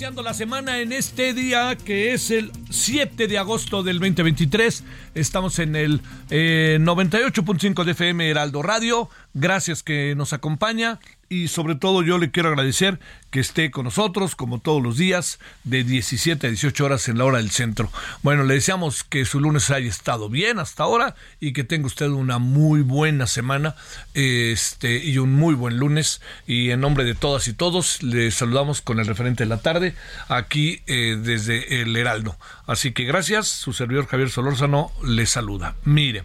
[0.00, 4.82] Iniciando la semana en este día que es el 7 de agosto del 2023.
[5.14, 9.10] Estamos en el eh, 98.5 de FM Heraldo Radio.
[9.34, 11.00] Gracias que nos acompaña
[11.32, 12.98] y sobre todo yo le quiero agradecer
[13.30, 17.24] que esté con nosotros como todos los días de 17 a 18 horas en la
[17.24, 17.88] hora del centro.
[18.24, 22.08] Bueno, le deseamos que su lunes haya estado bien hasta ahora y que tenga usted
[22.08, 23.76] una muy buena semana
[24.12, 28.82] este y un muy buen lunes y en nombre de todas y todos le saludamos
[28.82, 29.94] con el referente de la tarde
[30.26, 32.36] aquí eh, desde el Heraldo.
[32.66, 35.76] Así que gracias, su servidor Javier Solórzano le saluda.
[35.84, 36.24] Mire,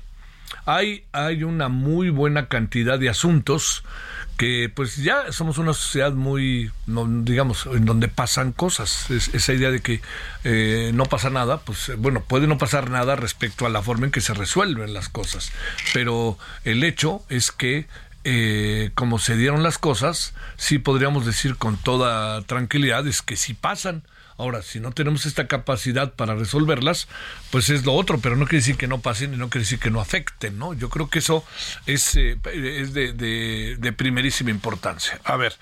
[0.66, 3.84] hay, hay una muy buena cantidad de asuntos
[4.38, 9.10] que pues ya somos una sociedad muy, no, digamos, en donde pasan cosas.
[9.12, 10.02] Es- esa idea de que
[10.44, 14.06] eh, no pasa nada, pues eh, bueno, puede no pasar nada respecto a la forma
[14.06, 15.52] en que se resuelven las cosas.
[15.94, 17.88] Pero el hecho es que
[18.28, 23.54] eh, como se dieron las cosas, sí podríamos decir con toda tranquilidad es que sí
[23.54, 24.04] pasan.
[24.38, 27.08] Ahora, si no tenemos esta capacidad para resolverlas,
[27.52, 29.80] pues es lo otro, pero no quiere decir que no pasen y no quiere decir
[29.80, 30.74] que no afecten, ¿no?
[30.74, 31.46] Yo creo que eso
[31.86, 35.20] es, eh, de, primerísima importancia.
[35.24, 35.56] A ver,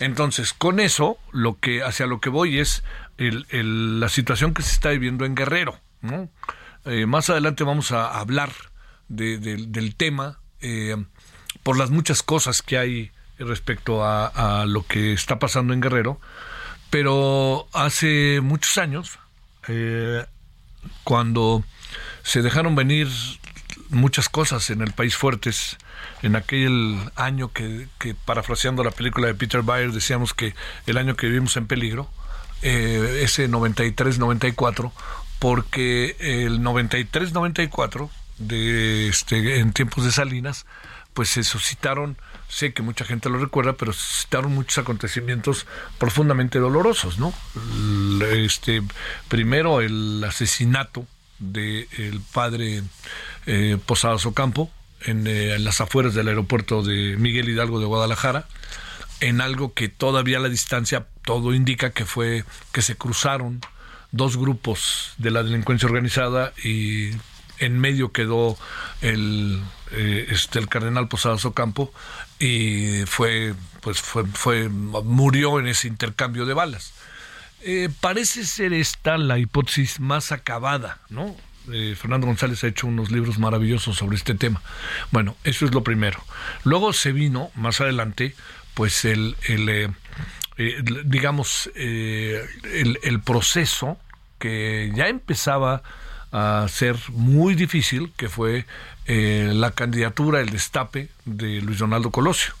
[0.00, 2.82] entonces, con eso, lo que, hacia lo que voy es
[3.18, 6.28] el- la situación que se está viviendo en Guerrero, ¿no?
[6.84, 8.50] Eh, más adelante vamos a hablar
[9.08, 10.96] de- del- tema eh,
[11.62, 16.20] por las muchas cosas que hay respecto a lo que está pasando en Guerrero,
[16.90, 19.18] pero hace muchos años,
[19.68, 20.24] eh,
[21.04, 21.64] cuando
[22.22, 23.08] se dejaron venir
[23.90, 25.76] muchas cosas en el país fuertes,
[26.22, 30.54] en aquel año que, que parafraseando la película de Peter Bayer decíamos que
[30.86, 32.08] el año que vivimos en peligro,
[32.62, 34.92] eh, ese 93-94,
[35.38, 40.66] porque el 93-94 de este en tiempos de Salinas
[41.16, 45.66] pues se suscitaron sé que mucha gente lo recuerda pero se suscitaron muchos acontecimientos
[45.96, 47.32] profundamente dolorosos no
[48.34, 48.82] este
[49.28, 51.06] primero el asesinato
[51.38, 52.82] del padre
[53.46, 54.70] eh, Posadas Ocampo
[55.06, 58.46] en, eh, en las afueras del aeropuerto de Miguel Hidalgo de Guadalajara
[59.20, 63.62] en algo que todavía a la distancia todo indica que fue que se cruzaron
[64.12, 67.12] dos grupos de la delincuencia organizada y
[67.58, 68.56] en medio quedó
[69.00, 69.62] el
[69.92, 71.92] eh, este el cardenal Posadas Ocampo
[72.38, 76.92] y fue pues fue, fue murió en ese intercambio de balas
[77.62, 81.34] eh, parece ser esta la hipótesis más acabada, ¿no?
[81.72, 84.62] Eh, Fernando González ha hecho unos libros maravillosos sobre este tema.
[85.10, 86.22] Bueno, eso es lo primero.
[86.62, 88.36] Luego se vino, más adelante,
[88.74, 89.92] pues el, el,
[91.06, 93.98] digamos, el, el proceso
[94.38, 95.82] que ya empezaba
[96.38, 98.66] a ser muy difícil, que fue
[99.06, 102.54] eh, la candidatura, el destape de Luis Donaldo Colosio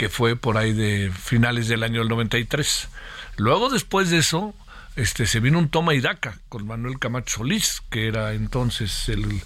[0.00, 2.88] que fue por ahí de finales del año del 93.
[3.36, 4.54] Luego, después de eso,
[4.96, 9.42] este, se vino un toma y daca con Manuel Camacho Solís, que era entonces el,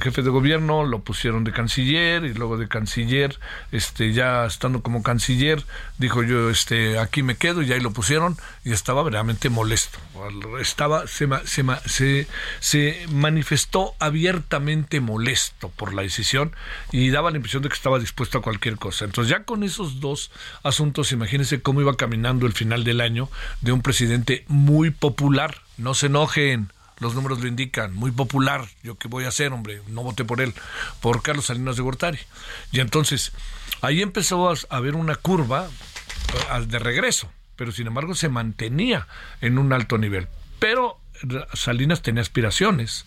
[0.00, 3.38] jefe de gobierno, lo pusieron de canciller y luego de canciller,
[3.72, 5.64] este, ya estando como canciller,
[5.98, 9.98] dijo yo, este, aquí me quedo y ahí lo pusieron y estaba verdaderamente molesto.
[10.60, 12.26] Estaba, se,
[12.60, 16.54] se manifestó abiertamente molesto por la decisión
[16.92, 19.04] y daba la impresión de que estaba dispuesto a cualquier cosa.
[19.04, 20.30] Entonces ya con esos dos
[20.62, 23.28] asuntos, imagínense cómo iba caminando el final del año
[23.60, 28.96] de un presidente muy popular no se enojen, los números lo indican, muy popular, yo
[28.96, 30.52] qué voy a hacer, hombre, no voté por él,
[31.00, 32.18] por Carlos Salinas de Gortari.
[32.70, 33.32] Y entonces,
[33.80, 39.06] ahí empezó a haber una curva eh, de regreso, pero sin embargo se mantenía
[39.42, 40.28] en un alto nivel.
[40.60, 40.98] Pero
[41.52, 43.04] Salinas tenía aspiraciones,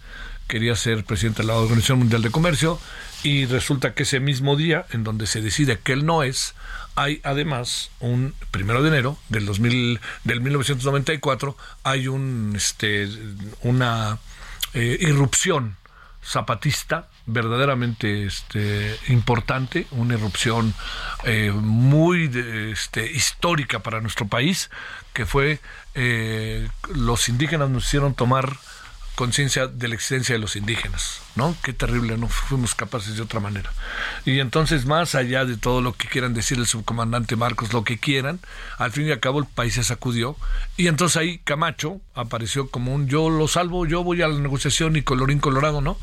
[0.48, 2.80] quería ser presidente de la Organización Mundial de Comercio
[3.24, 6.54] y resulta que ese mismo día, en donde se decide que él no es,
[6.94, 13.10] hay además un primero de enero del 2000 del 1994 hay un este
[13.64, 14.20] una
[14.76, 15.78] eh, irrupción
[16.24, 20.74] zapatista verdaderamente este, importante, una irrupción
[21.24, 22.30] eh, muy
[22.72, 24.70] este, histórica para nuestro país,
[25.14, 25.60] que fue
[25.96, 28.58] eh, los indígenas nos hicieron tomar
[29.16, 31.56] conciencia de la existencia de los indígenas, ¿no?
[31.64, 33.72] Qué terrible, no fuimos capaces de otra manera.
[34.26, 38.00] Y entonces, más allá de todo lo que quieran decir el subcomandante Marcos, lo que
[38.00, 38.40] quieran,
[38.78, 40.36] al fin y al cabo el país se sacudió.
[40.78, 44.96] Y entonces ahí Camacho apareció como un yo lo salvo, yo voy a la negociación
[44.96, 45.98] y colorín colorado, ¿no?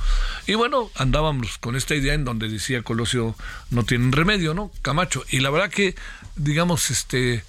[0.47, 3.35] Y bueno, andábamos con esta idea en donde decía Colosio,
[3.71, 4.71] no tienen remedio, ¿no?
[4.83, 5.25] Camacho.
[5.31, 5.97] Y la verdad que,
[6.37, 7.45] digamos, este,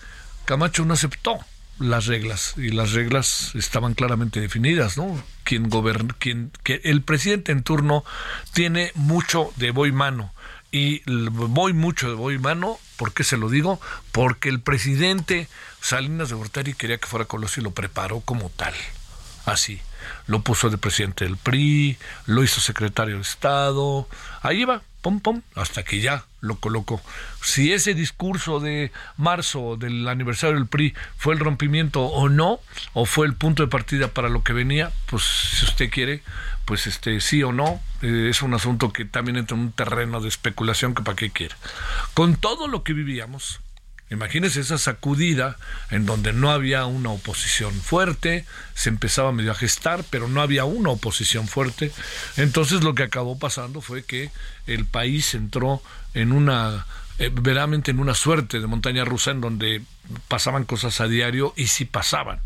[0.46, 1.40] Camacho no aceptó
[1.82, 5.22] las reglas y las reglas estaban claramente definidas, ¿no?
[5.44, 8.06] Quien gobierna, quien que el presidente en turno
[8.54, 10.34] tiene mucho de voy mano
[10.72, 13.82] y voy mucho de voy mano, ¿por qué se lo digo?
[14.12, 15.50] Porque el presidente
[15.82, 18.74] Salinas de Gortari quería que fuera Colosio y lo preparó como tal,
[19.46, 19.82] así.
[20.28, 24.08] Lo puso de presidente del PRI, lo hizo secretario de Estado,
[24.42, 27.02] ahí va, pom pom, hasta que ya lo colocó.
[27.42, 32.60] Si ese discurso de marzo del aniversario del PRI fue el rompimiento o no,
[32.94, 36.24] o fue el punto de partida para lo que venía, pues si usted quiere,
[36.66, 40.22] pues este sí o no, eh, es un asunto que también entra en un terreno
[40.22, 41.56] de especulación que para qué quiere.
[42.14, 43.60] Con todo lo que vivíamos,
[44.12, 45.58] Imagínense esa sacudida
[45.90, 50.66] en donde no había una oposición fuerte, se empezaba medio a gestar, pero no había
[50.66, 51.94] una oposición fuerte.
[52.36, 54.30] Entonces lo que acabó pasando fue que
[54.68, 55.82] el país entró
[56.14, 56.86] en una
[57.20, 59.82] eh, verdaderamente en una suerte de montaña rusa en donde
[60.28, 62.40] pasaban cosas a diario y sí pasaban.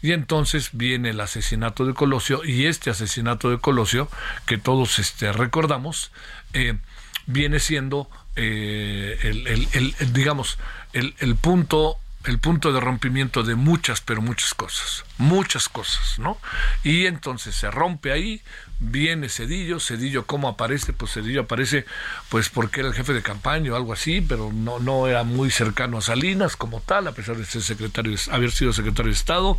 [0.00, 4.08] Y entonces viene el asesinato de Colosio y este asesinato de Colosio
[4.46, 6.10] que todos este, recordamos
[6.52, 6.78] eh,
[7.26, 10.58] viene siendo eh, el, digamos,
[10.92, 16.38] el, el punto el punto de rompimiento de muchas, pero muchas cosas, muchas cosas, ¿no?
[16.82, 18.42] Y entonces se rompe ahí,
[18.80, 21.86] viene Cedillo, Cedillo cómo aparece, pues Cedillo aparece
[22.28, 25.50] pues porque era el jefe de campaña o algo así, pero no, no era muy
[25.50, 29.58] cercano a Salinas como tal, a pesar de ser secretario, haber sido secretario de Estado,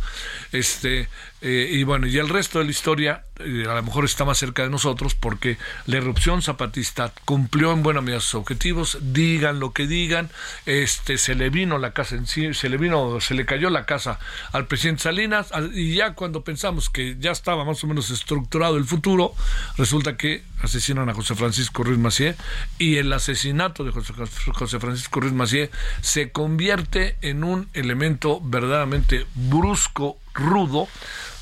[0.52, 1.08] este,
[1.40, 4.38] eh, y bueno, y el resto de la historia eh, a lo mejor está más
[4.38, 9.72] cerca de nosotros porque la erupción zapatista cumplió en buena medida sus objetivos, digan lo
[9.72, 10.30] que digan,
[10.66, 13.86] este, se le vino la casa en sí, se le vino, se le cayó la
[13.86, 14.18] casa
[14.52, 18.84] al presidente Salinas, y ya cuando pensamos que ya estaba más o menos estructurado el
[18.84, 19.34] futuro,
[19.76, 22.36] resulta que asesinan a José Francisco Ruiz Macié
[22.78, 25.70] y el asesinato de José, Francisco Ruiz Macié
[26.00, 30.88] se convierte en un elemento verdaderamente brusco, rudo,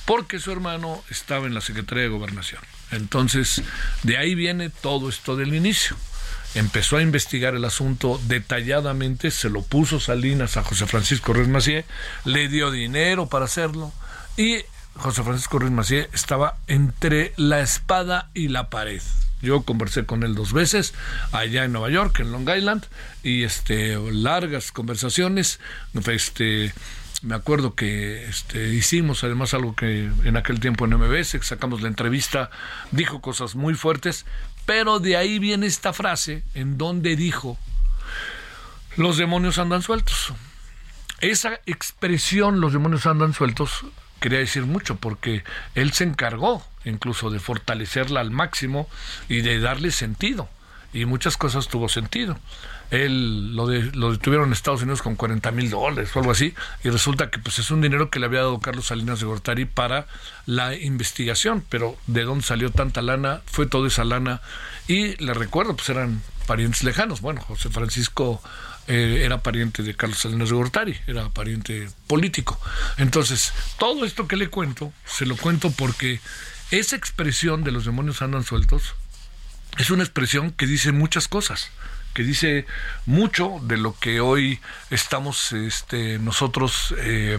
[0.05, 2.61] porque su hermano estaba en la Secretaría de Gobernación.
[2.91, 3.63] Entonces,
[4.03, 5.97] de ahí viene todo esto del inicio
[6.55, 11.85] empezó a investigar el asunto detalladamente, se lo puso Salinas a José Francisco Ruiz Macié,
[12.25, 13.93] le dio dinero para hacerlo
[14.37, 14.59] y
[14.97, 19.03] José Francisco Ruiz Macié estaba entre la espada y la pared.
[19.41, 20.95] Yo conversé con él dos veces
[21.33, 22.85] allá en Nueva York, en Long Island,
[23.25, 25.59] y este largas conversaciones.
[26.07, 26.73] Este,
[27.23, 31.89] me acuerdo que este, hicimos además algo que en aquel tiempo en MBS, sacamos la
[31.89, 32.51] entrevista,
[32.93, 34.27] dijo cosas muy fuertes,
[34.65, 37.59] pero de ahí viene esta frase en donde dijo,
[38.97, 40.33] los demonios andan sueltos.
[41.21, 43.85] Esa expresión, los demonios andan sueltos,
[44.23, 48.89] quería decir mucho porque él se encargó incluso de fortalecerla al máximo
[49.29, 50.49] y de darle sentido.
[50.95, 52.39] Y muchas cosas tuvo sentido.
[52.91, 56.55] Él lo, de, lo detuvieron en Estados Unidos con 40 mil dólares o algo así,
[56.85, 59.65] y resulta que pues es un dinero que le había dado Carlos Salinas de Gortari
[59.65, 60.07] para
[60.45, 63.41] la investigación, pero ¿de dónde salió tanta lana?
[63.47, 64.43] Fue toda esa lana,
[64.87, 67.23] y le recuerdo, pues eran parientes lejanos.
[67.23, 68.43] Bueno, José Francisco
[68.89, 72.61] eh, era pariente de Carlos Salinas de Gortari, era pariente político.
[72.99, 76.21] Entonces, todo esto que le cuento, se lo cuento porque
[76.71, 78.95] esa expresión de los demonios andan sueltos
[79.79, 81.71] es una expresión que dice muchas cosas,
[82.13, 82.67] que dice
[83.07, 84.61] mucho de lo que hoy
[84.91, 87.39] estamos este, nosotros eh,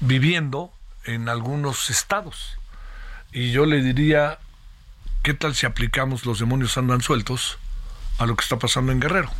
[0.00, 0.72] viviendo
[1.04, 2.58] en algunos estados.
[3.32, 4.38] Y yo le diría,
[5.22, 7.58] ¿qué tal si aplicamos los demonios andan sueltos
[8.18, 9.30] a lo que está pasando en Guerrero?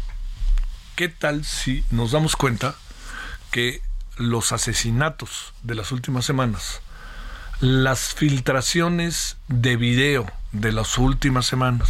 [0.98, 2.74] ¿Qué tal si nos damos cuenta
[3.52, 3.80] que
[4.16, 6.80] los asesinatos de las últimas semanas
[7.60, 11.88] las filtraciones de video de las últimas semanas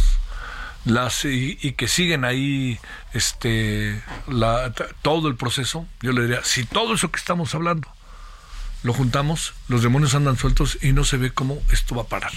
[0.85, 2.77] las y, que siguen ahí
[3.11, 7.87] este la, todo el proceso yo le diría si todo eso que estamos hablando
[8.83, 12.33] lo juntamos los demonios andan sueltos y no se ve cómo esto va a parar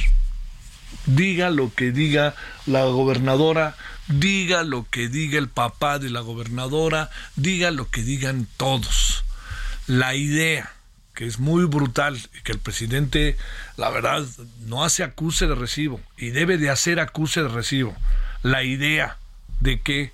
[1.06, 2.34] diga lo que diga
[2.66, 3.76] la gobernadora
[4.08, 9.24] diga lo que diga el papá de la gobernadora diga lo que digan todos
[9.86, 10.72] la idea
[11.14, 13.36] que es muy brutal y que el presidente,
[13.76, 14.24] la verdad,
[14.66, 17.94] no hace acuse de recibo y debe de hacer acuse de recibo.
[18.42, 19.18] La idea
[19.60, 20.12] de que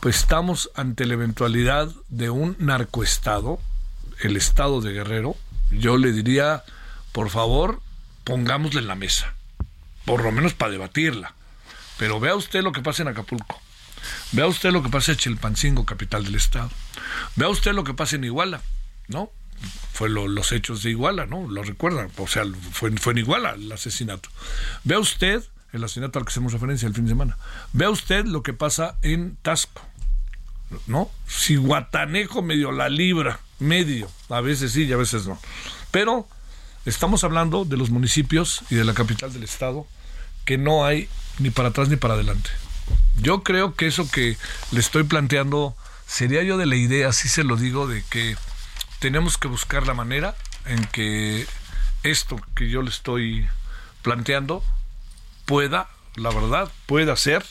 [0.00, 3.58] pues estamos ante la eventualidad de un narcoestado,
[4.20, 5.36] el estado de Guerrero,
[5.70, 6.62] yo le diría,
[7.12, 7.80] por favor,
[8.24, 9.34] pongámosle en la mesa,
[10.08, 11.34] por lo menos para debatirla.
[11.98, 13.60] Pero vea usted lo que pasa en Acapulco.
[14.32, 16.70] Vea usted lo que pasa en Chilpancingo, capital del estado.
[17.36, 18.62] Vea usted lo que pasa en Iguala,
[19.08, 19.30] ¿no?
[19.92, 21.50] fue los hechos de Iguala, ¿no?
[21.50, 24.30] Lo recuerdan, o sea, fue, fue en Iguala el asesinato.
[24.84, 27.36] Vea usted el asesinato al que hacemos referencia el fin de semana.
[27.74, 29.82] Vea usted lo que pasa en Tasco,
[30.86, 31.10] ¿no?
[31.26, 35.38] Si Guatanejo medio la libra, medio, a veces sí y a veces no.
[35.90, 36.28] Pero
[36.88, 39.86] estamos hablando de los municipios y de la capital del estado
[40.44, 42.50] que no hay ni para atrás ni para adelante.
[43.20, 44.36] Yo creo que eso que
[44.70, 45.76] le estoy planteando
[46.06, 48.36] sería yo de la idea, así se lo digo, de que
[48.98, 51.46] tenemos que buscar la manera en que
[52.02, 53.46] esto que yo le estoy
[54.02, 54.64] planteando
[55.44, 57.44] pueda, la verdad, pueda ser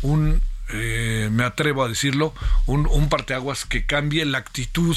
[0.00, 0.40] un,
[0.70, 2.32] eh, me atrevo a decirlo,
[2.66, 4.96] un, un parteaguas que cambie la actitud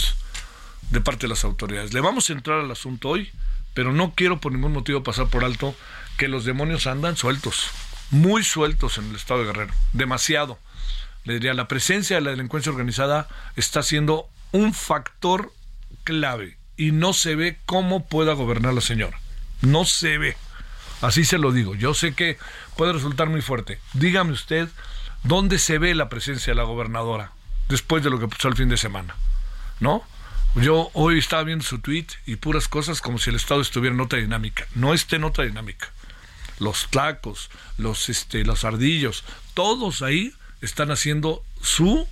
[0.91, 1.93] de parte de las autoridades.
[1.93, 3.31] Le vamos a entrar al asunto hoy,
[3.73, 5.75] pero no quiero por ningún motivo pasar por alto
[6.17, 7.69] que los demonios andan sueltos,
[8.09, 10.59] muy sueltos en el estado de Guerrero, demasiado.
[11.23, 15.53] Le diría, la presencia de la delincuencia organizada está siendo un factor
[16.03, 19.19] clave y no se ve cómo pueda gobernar la señora.
[19.61, 20.35] No se ve.
[21.01, 21.75] Así se lo digo.
[21.75, 22.37] Yo sé que
[22.75, 23.79] puede resultar muy fuerte.
[23.93, 24.69] Dígame usted
[25.23, 27.31] dónde se ve la presencia de la gobernadora
[27.69, 29.15] después de lo que pasó el fin de semana.
[29.79, 30.03] ¿No?
[30.55, 34.01] Yo hoy estaba viendo su tweet y puras cosas como si el Estado estuviera en
[34.01, 34.67] otra dinámica.
[34.75, 35.89] No esté en otra dinámica.
[36.59, 42.07] Los tacos, los, este, los ardillos, todos ahí están haciendo su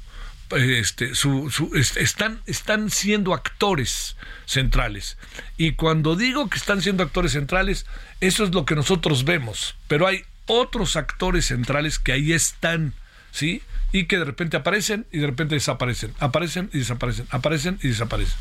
[0.58, 4.16] este, su, están, están siendo actores
[4.46, 5.18] centrales.
[5.58, 7.86] Y cuando digo que están siendo actores centrales,
[8.20, 9.76] eso es lo que nosotros vemos.
[9.88, 12.94] Pero hay otros actores centrales que ahí están,
[13.32, 13.62] ¿sí?
[13.92, 16.14] Y que de repente aparecen y de repente desaparecen.
[16.20, 17.28] Aparecen y desaparecen.
[17.32, 18.38] Aparecen y desaparecen.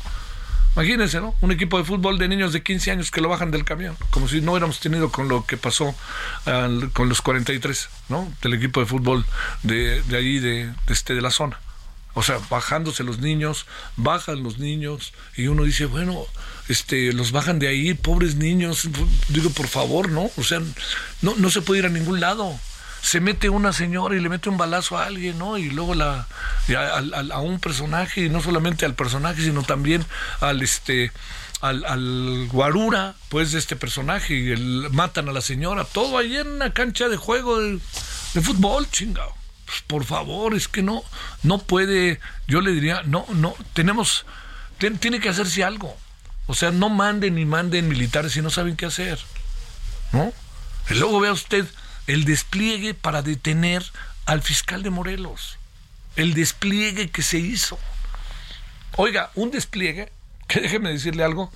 [0.75, 1.35] Imagínense, ¿no?
[1.41, 4.27] Un equipo de fútbol de niños de 15 años que lo bajan del camión, como
[4.27, 5.95] si no hubiéramos tenido con lo que pasó
[6.93, 8.31] con los 43, ¿no?
[8.41, 9.25] Del equipo de fútbol
[9.63, 11.59] de, de ahí, de, este, de la zona.
[12.13, 13.65] O sea, bajándose los niños,
[13.95, 16.25] bajan los niños y uno dice, bueno,
[16.67, 18.89] este, los bajan de ahí, pobres niños,
[19.29, 20.29] digo, por favor, ¿no?
[20.37, 20.61] O sea,
[21.21, 22.59] no, no se puede ir a ningún lado.
[23.01, 25.57] Se mete una señora y le mete un balazo a alguien, ¿no?
[25.57, 26.27] Y luego la,
[26.77, 30.05] a, un personaje, y no solamente al personaje, sino también
[30.41, 31.11] al este
[31.61, 36.37] al, al guarura, pues, de este personaje, y el, matan a la señora, todo ahí
[36.37, 37.79] en una cancha de juego de,
[38.33, 39.33] de fútbol, chingado.
[39.65, 41.03] Pues, por favor, es que no,
[41.43, 44.25] no puede, yo le diría, no, no, tenemos,
[44.77, 45.95] tiene que hacerse algo.
[46.47, 49.19] O sea, no manden ni manden militares si no saben qué hacer.
[50.11, 50.33] ¿No?
[50.89, 51.67] Y luego vea usted
[52.09, 53.85] el despliegue para detener
[54.25, 55.59] al fiscal de Morelos.
[56.15, 57.77] El despliegue que se hizo.
[58.95, 60.11] Oiga, un despliegue,
[60.47, 61.51] que déjeme decirle algo,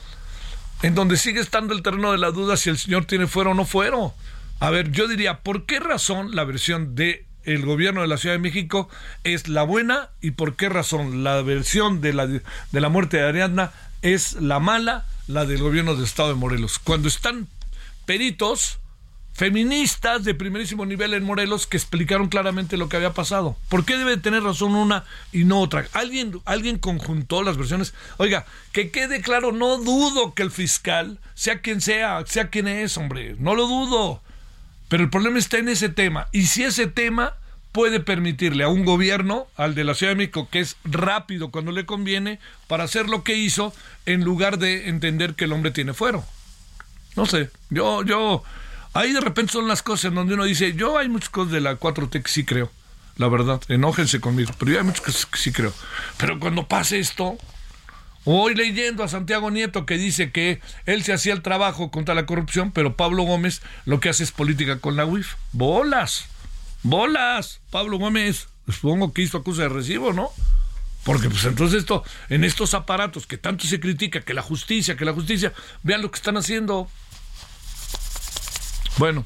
[0.84, 3.54] en donde sigue estando el terreno de la duda si el señor tiene fuero o
[3.56, 4.14] no fuero.
[4.60, 8.36] A ver, yo diría, ¿por qué razón la versión de el gobierno de la Ciudad
[8.36, 8.90] de México
[9.24, 12.42] es la buena y por qué razón la versión de la, de
[12.72, 13.72] la muerte de Ariadna
[14.04, 16.78] es la mala, la del gobierno del Estado de Morelos.
[16.78, 17.48] Cuando están
[18.06, 18.78] peritos
[19.34, 23.58] feministas de primerísimo nivel en Morelos que explicaron claramente lo que había pasado.
[23.70, 25.88] ¿Por qué debe tener razón una y no otra?
[25.94, 27.94] ¿Alguien, alguien conjuntó las versiones.
[28.18, 32.98] Oiga, que quede claro, no dudo que el fiscal, sea quien sea, sea quien es,
[32.98, 34.22] hombre, no lo dudo.
[34.88, 36.28] Pero el problema está en ese tema.
[36.32, 37.34] Y si ese tema
[37.72, 41.72] puede permitirle a un gobierno, al de la Ciudad de México, que es rápido cuando
[41.72, 43.74] le conviene, para hacer lo que hizo,
[44.06, 46.24] en lugar de entender que el hombre tiene fuero.
[47.16, 48.44] No sé, yo, yo,
[48.94, 51.62] ahí de repente son las cosas en donde uno dice, yo hay muchas cosas de
[51.62, 52.72] la 4T que sí creo,
[53.18, 55.74] la verdad, enójense conmigo, pero yo hay muchas cosas que sí creo.
[56.18, 57.38] Pero cuando pase esto,
[58.26, 62.26] Hoy leyendo a Santiago Nieto que dice que él se hacía el trabajo contra la
[62.26, 65.34] corrupción, pero Pablo Gómez lo que hace es política con la UIF.
[65.52, 66.28] Bolas,
[66.84, 67.60] bolas.
[67.70, 70.30] Pablo Gómez, supongo que hizo acusa de recibo, ¿no?
[71.04, 75.04] Porque pues entonces esto, en estos aparatos que tanto se critica, que la justicia, que
[75.04, 75.52] la justicia,
[75.84, 76.88] vean lo que están haciendo.
[78.98, 79.26] Bueno,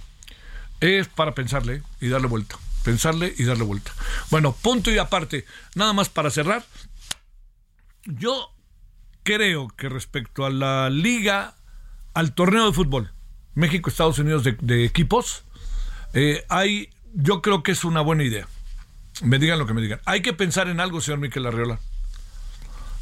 [0.80, 2.58] es para pensarle y darle vuelta.
[2.84, 3.92] Pensarle y darle vuelta.
[4.30, 5.46] Bueno, punto y aparte,
[5.76, 6.66] nada más para cerrar.
[8.06, 8.54] Yo
[9.24, 11.56] creo que respecto a la liga,
[12.14, 13.12] al torneo de fútbol,
[13.56, 15.44] México, Estados Unidos de, equipos,
[16.14, 18.48] eh, hay, yo creo que es una buena idea.
[19.22, 20.00] Me digan lo que me digan.
[20.06, 21.80] Hay que pensar en algo, señor Miquel Arriola.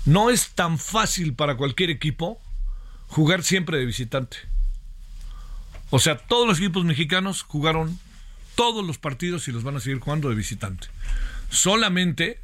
[0.06, 2.42] No es tan fácil para cualquier equipo
[3.08, 4.38] jugar siempre de visitante.
[5.89, 8.00] O sea, todos los equipos mexicanos jugaron
[8.56, 10.88] todos los partidos y los van a seguir jugando de visitante.
[11.50, 12.39] Solamente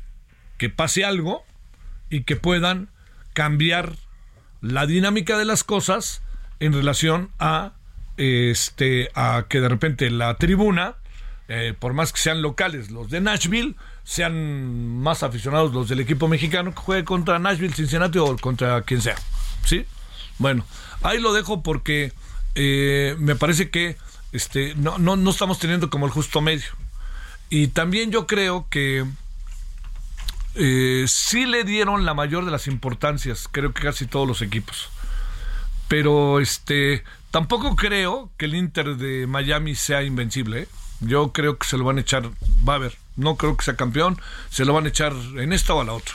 [0.57, 1.43] que pase algo
[2.09, 2.89] y que puedan
[3.33, 3.95] cambiar
[4.61, 6.21] la dinámica de las cosas
[6.59, 7.73] en relación a
[8.17, 10.97] este a que de repente la tribuna
[11.53, 16.29] eh, por más que sean locales los de Nashville, sean más aficionados los del equipo
[16.29, 19.17] mexicano que juegue contra Nashville, Cincinnati o contra quien sea.
[19.65, 19.85] ¿Sí?
[20.37, 20.65] Bueno,
[21.01, 22.13] ahí lo dejo porque
[22.55, 23.97] eh, me parece que
[24.31, 26.69] este, no, no, no estamos teniendo como el justo medio.
[27.49, 29.05] Y también yo creo que
[30.55, 34.89] eh, sí le dieron la mayor de las importancias, creo que casi todos los equipos.
[35.87, 40.61] Pero este tampoco creo que el Inter de Miami sea invencible.
[40.61, 40.67] ¿eh?
[41.01, 42.29] Yo creo que se lo van a echar,
[42.67, 45.73] va a ver, no creo que sea campeón, se lo van a echar en esta
[45.73, 46.13] o a la otra,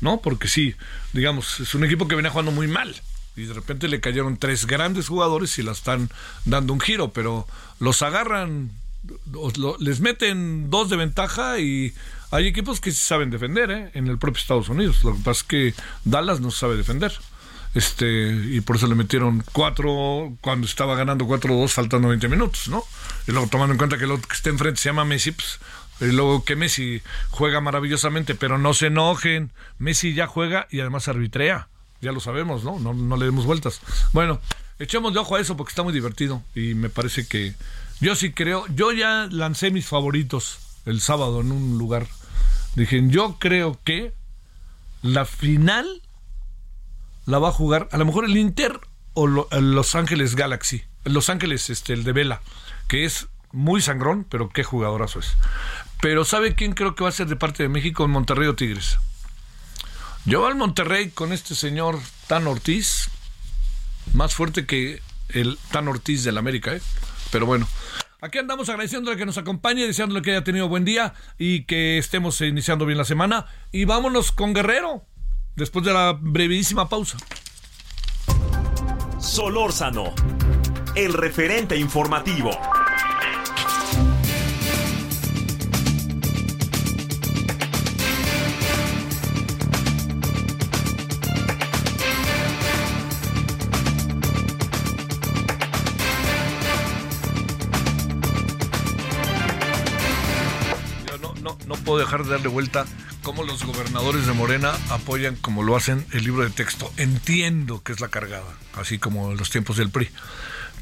[0.00, 0.20] ¿no?
[0.20, 0.74] Porque sí,
[1.12, 3.00] digamos, es un equipo que venía jugando muy mal
[3.36, 6.10] y de repente le cayeron tres grandes jugadores y la están
[6.44, 7.46] dando un giro, pero
[7.80, 8.70] los agarran,
[9.80, 11.94] les meten dos de ventaja y
[12.30, 13.90] hay equipos que saben defender, ¿eh?
[13.94, 15.04] En el propio Estados Unidos.
[15.04, 15.74] Lo que pasa es que
[16.04, 17.12] Dallas no sabe defender
[17.74, 22.84] este y por eso le metieron cuatro cuando estaba ganando 4-2 faltando 20 minutos, ¿no?
[23.26, 25.58] Y luego tomando en cuenta que el otro que está enfrente se llama Messi, pues,
[26.00, 31.08] y luego que Messi juega maravillosamente, pero no se enojen, Messi ya juega y además
[31.08, 31.68] arbitrea,
[32.04, 32.78] ya lo sabemos, ¿no?
[32.78, 33.80] No, no le demos vueltas.
[34.12, 34.40] Bueno,
[34.78, 37.54] echemos de ojo a eso porque está muy divertido y me parece que
[38.00, 42.06] yo sí creo, yo ya lancé mis favoritos el sábado en un lugar.
[42.76, 44.12] Dije, yo creo que
[45.02, 46.02] la final
[47.26, 48.80] la va a jugar a lo mejor el Inter
[49.14, 50.82] o Los Ángeles Galaxy.
[51.04, 52.40] Los Ángeles, este, el de Vela,
[52.88, 55.34] que es muy sangrón, pero qué jugadorazo es.
[56.00, 58.54] Pero ¿sabe quién creo que va a ser de parte de México en Monterrey o
[58.54, 58.98] Tigres?
[60.26, 63.10] Yo voy al Monterrey con este señor Tan Ortiz,
[64.14, 66.80] más fuerte que el Tan Ortiz del América, ¿eh?
[67.30, 67.68] Pero bueno,
[68.22, 72.40] aquí andamos agradeciéndole que nos acompañe, deseándole que haya tenido buen día y que estemos
[72.40, 73.46] iniciando bien la semana.
[73.70, 75.04] Y vámonos con Guerrero
[75.56, 77.18] después de la brevísima pausa.
[79.18, 80.14] Solórzano,
[80.96, 82.50] el referente informativo.
[101.98, 102.86] Dejar de darle vuelta
[103.22, 106.92] cómo los gobernadores de Morena apoyan como lo hacen el libro de texto.
[106.96, 110.10] Entiendo que es la cargada, así como en los tiempos del PRI.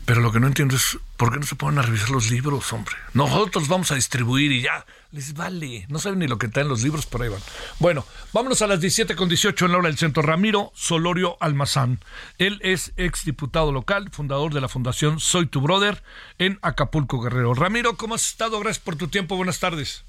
[0.04, 2.72] Pero lo que no entiendo es por qué no se ponen a revisar los libros,
[2.72, 2.94] hombre.
[3.14, 4.84] Nosotros vamos a distribuir y ya.
[5.12, 5.86] Les vale.
[5.88, 7.40] No saben ni lo que está en los libros, por ahí van.
[7.78, 10.22] Bueno, vámonos a las 17 con 18 en la hora del centro.
[10.22, 12.00] Ramiro Solorio Almazán.
[12.38, 16.02] Él es exdiputado local, fundador de la Fundación Soy tu Brother
[16.38, 17.54] en Acapulco Guerrero.
[17.54, 18.58] Ramiro, ¿cómo has estado?
[18.58, 19.36] Gracias por tu tiempo.
[19.36, 20.04] Buenas tardes.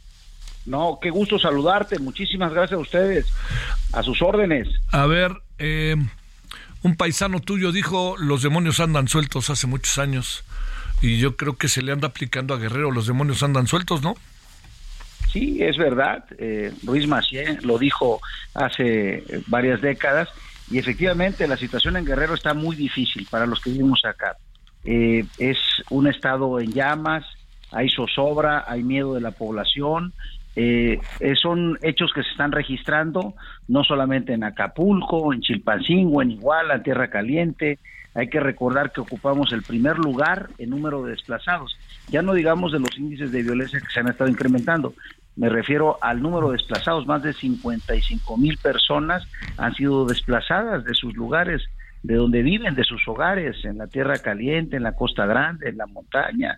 [0.65, 1.99] No, qué gusto saludarte.
[1.99, 3.25] Muchísimas gracias a ustedes.
[3.91, 4.67] A sus órdenes.
[4.91, 5.95] A ver, eh,
[6.81, 10.43] un paisano tuyo dijo, los demonios andan sueltos hace muchos años.
[11.01, 14.15] Y yo creo que se le anda aplicando a Guerrero, los demonios andan sueltos, ¿no?
[15.31, 16.25] Sí, es verdad.
[16.37, 18.21] Eh, Luis Macié lo dijo
[18.53, 20.29] hace varias décadas.
[20.71, 24.37] Y efectivamente la situación en Guerrero está muy difícil para los que vivimos acá.
[24.85, 25.57] Eh, es
[25.89, 27.25] un estado en llamas,
[27.71, 30.13] hay zozobra, hay miedo de la población,
[30.55, 33.33] eh, eh, son hechos que se están registrando
[33.67, 37.79] no solamente en Acapulco, en Chilpancingo, en Iguala, en Tierra Caliente.
[38.13, 41.75] Hay que recordar que ocupamos el primer lugar en número de desplazados.
[42.09, 44.93] Ya no digamos de los índices de violencia que se han estado incrementando.
[45.35, 47.07] Me refiero al número de desplazados.
[47.07, 51.63] Más de 55 mil personas han sido desplazadas de sus lugares,
[52.03, 55.77] de donde viven, de sus hogares, en la Tierra Caliente, en la Costa Grande, en
[55.77, 56.57] la montaña.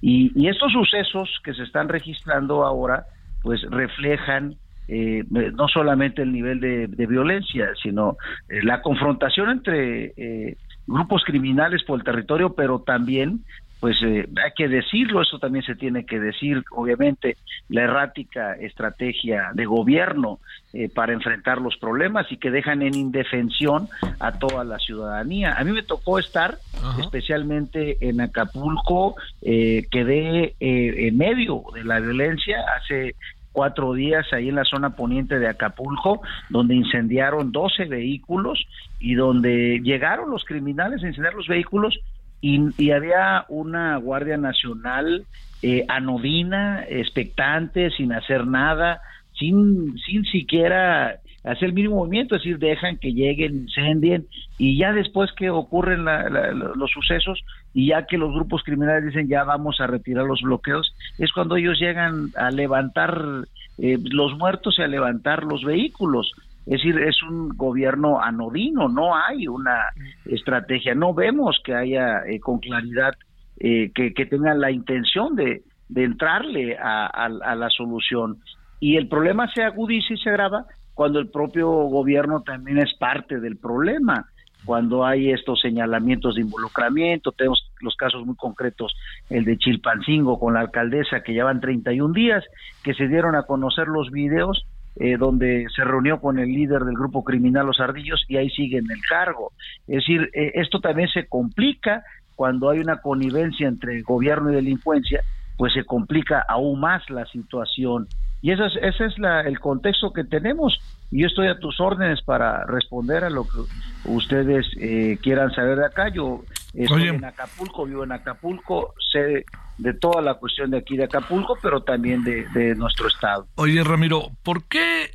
[0.00, 3.06] Y, y estos sucesos que se están registrando ahora
[3.46, 4.56] pues reflejan
[4.88, 8.16] eh, no solamente el nivel de, violencia, sino
[8.48, 13.44] eh, la confrontación entre eh, grupos criminales por el territorio, pero también
[13.80, 17.36] pues eh, hay que decirlo, eso también se tiene que decir, obviamente,
[17.68, 20.40] la errática estrategia de gobierno
[20.72, 25.54] eh, para enfrentar los problemas y que dejan en indefensión a toda la ciudadanía.
[25.58, 26.58] A mí me tocó estar
[26.98, 33.14] especialmente en Acapulco, eh, quedé en medio de la violencia hace
[33.56, 38.66] cuatro días ahí en la zona poniente de Acapulco, donde incendiaron 12 vehículos
[39.00, 41.98] y donde llegaron los criminales a incendiar los vehículos
[42.42, 45.24] y, había una Guardia Nacional
[45.62, 49.00] eh, anodina, expectante, sin hacer nada,
[49.38, 54.26] sin, sin siquiera hacer el mínimo movimiento, es decir, dejan que lleguen, incendien
[54.58, 57.40] y ya después que ocurren los sucesos
[57.72, 61.56] y ya que los grupos criminales dicen ya vamos a retirar los bloqueos, es cuando
[61.56, 63.44] ellos llegan a levantar
[63.78, 66.32] eh, los muertos y a levantar los vehículos.
[66.66, 69.84] Es decir, es un gobierno anodino, no hay una
[70.24, 73.14] estrategia, no vemos que haya eh, con claridad
[73.60, 75.62] eh, que, tengan la intención de,
[75.94, 78.38] entrarle a, a, la solución.
[78.80, 83.38] Y el problema se agudiza y se agrava cuando el propio gobierno también es parte
[83.38, 84.24] del problema,
[84.64, 88.96] cuando hay estos señalamientos de involucramiento, tenemos los casos muy concretos,
[89.28, 92.42] el de Chilpancingo con la alcaldesa que llevan 31 días,
[92.82, 94.64] que se dieron a conocer los videos
[94.98, 98.78] eh, donde se reunió con el líder del grupo criminal Los Ardillos y ahí sigue
[98.78, 99.52] en el cargo.
[99.86, 102.02] Es decir, eh, esto también se complica
[102.34, 105.20] cuando hay una connivencia entre gobierno y delincuencia,
[105.58, 108.08] pues se complica aún más la situación.
[108.42, 110.78] Y ese es, ese es la, el contexto que tenemos.
[111.10, 113.60] Y yo estoy a tus órdenes para responder a lo que
[114.04, 116.08] ustedes eh, quieran saber de acá.
[116.08, 116.42] Yo
[116.74, 119.44] estoy en Acapulco, vivo en Acapulco, sé
[119.78, 123.46] de toda la cuestión de aquí de Acapulco, pero también de, nuestro estado.
[123.56, 125.14] Oye, Ramiro, ¿por qué,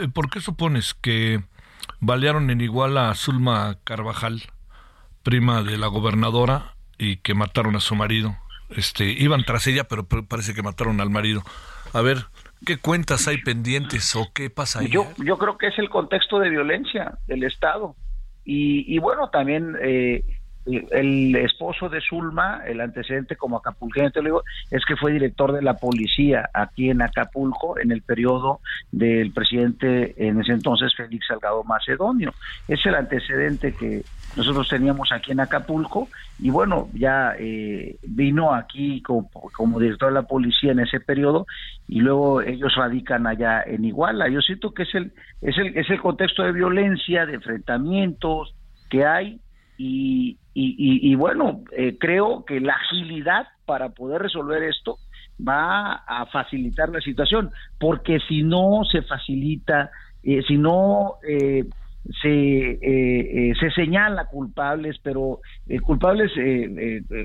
[0.00, 1.42] eh, ¿por qué supones que
[2.00, 4.42] balearon en Iguala a Zulma Carvajal,
[5.22, 8.36] prima de la gobernadora, y que mataron a su marido?
[8.70, 11.42] Este, iban tras ella, pero parece que mataron al marido.
[11.92, 12.26] A ver,
[12.64, 14.88] ¿Qué cuentas hay pendientes o qué pasa ahí?
[14.88, 15.06] Yo,
[15.38, 17.96] creo que es el contexto de violencia del Estado.
[18.44, 20.37] Y, y bueno, también eh,
[20.90, 25.52] el esposo de Zulma, el antecedente como acapulqueño, te lo digo, es que fue director
[25.52, 28.60] de la policía aquí en Acapulco en el periodo
[28.92, 32.32] del presidente en ese entonces, Félix Salgado Macedonio.
[32.66, 34.02] Es el antecedente que
[34.36, 40.14] nosotros teníamos aquí en Acapulco y bueno, ya eh, vino aquí como, como, director de
[40.14, 41.46] la policía en ese periodo
[41.88, 44.28] y luego ellos radican allá en Iguala.
[44.28, 48.54] Yo siento que es el, es el, es el contexto de violencia, de enfrentamientos
[48.88, 49.40] que hay
[49.78, 54.98] y, y, bueno, eh, creo que la agilidad para poder resolver esto
[55.46, 59.90] va a facilitar la situación, porque si no se facilita,
[60.24, 61.64] eh, si no eh,
[62.20, 65.40] se, se señala culpables, pero
[65.82, 66.32] culpables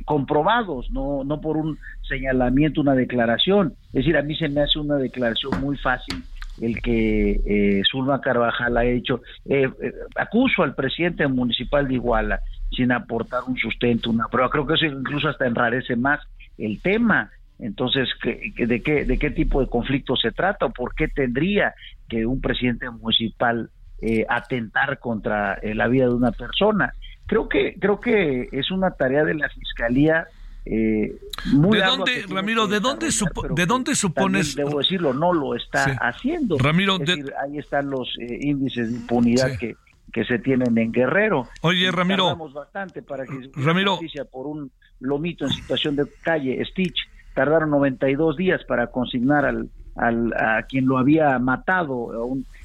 [0.06, 3.74] comprobados, no, no por un señalamiento, una declaración.
[3.88, 6.24] Es decir, a mí se me hace una declaración muy fácil
[6.62, 9.22] el que eh, Zulma Carvajal ha hecho.
[9.46, 14.50] Eh, eh, acuso al presidente municipal de Iguala sin aportar un sustento, una prueba.
[14.50, 16.20] Creo que eso incluso hasta enrarece más
[16.58, 17.32] el tema.
[17.60, 21.74] Entonces, de, qué, ¿de qué tipo de conflicto se trata o por qué tendría
[22.10, 23.70] que un presidente municipal
[24.02, 26.94] eh, atentar contra la vida de una persona?
[27.26, 30.28] Creo que, creo que es una tarea de la Fiscalía
[30.66, 33.10] eh, ¿De dónde, Ramiro, de dónde,
[33.56, 34.56] de dónde supones?
[34.56, 36.58] Debo decirlo, no lo está haciendo.
[36.58, 36.98] Ramiro,
[37.44, 39.76] ahí están los eh, índices de impunidad que,
[40.12, 41.50] que se tienen en Guerrero.
[41.62, 42.36] Oye, Ramiro.
[42.54, 44.00] bastante para que Ramiro.
[44.32, 46.98] por un lomito en situación de calle, Stitch,
[47.34, 52.12] tardaron 92 días para consignar al, al, a quien lo había matado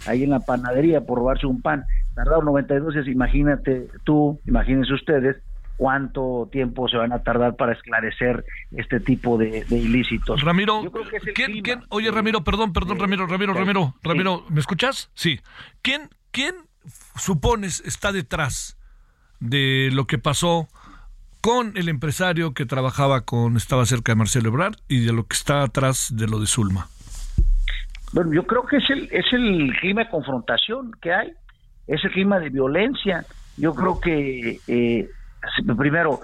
[0.07, 1.85] ahí en la panadería por robarse un pan.
[2.15, 5.37] Tardaron 92 días, imagínate tú, imagínense ustedes,
[5.79, 8.45] cuánto tiempo se van a tardar para esclarecer
[8.77, 10.43] este tipo de, ilícitos.
[10.43, 10.83] Ramiro,
[11.35, 15.11] ¿quién, oye Ramiro, perdón, perdón, Ramiro, Ramiro, Ramiro, Ramiro, ¿me escuchas?
[15.15, 15.41] Sí.
[15.81, 16.57] ¿Quién, quién
[17.17, 18.77] supones está detrás
[19.39, 20.67] de lo que pasó
[21.41, 25.35] con el empresario que trabajaba con, estaba cerca de Marcelo Ebrard y de lo que
[25.35, 26.89] está atrás de lo de Zulma?
[28.13, 31.33] Bueno, yo creo que es el, es el clima de confrontación que hay,
[31.87, 33.25] es el clima de violencia.
[33.57, 35.09] Yo creo que eh,
[35.77, 36.21] primero,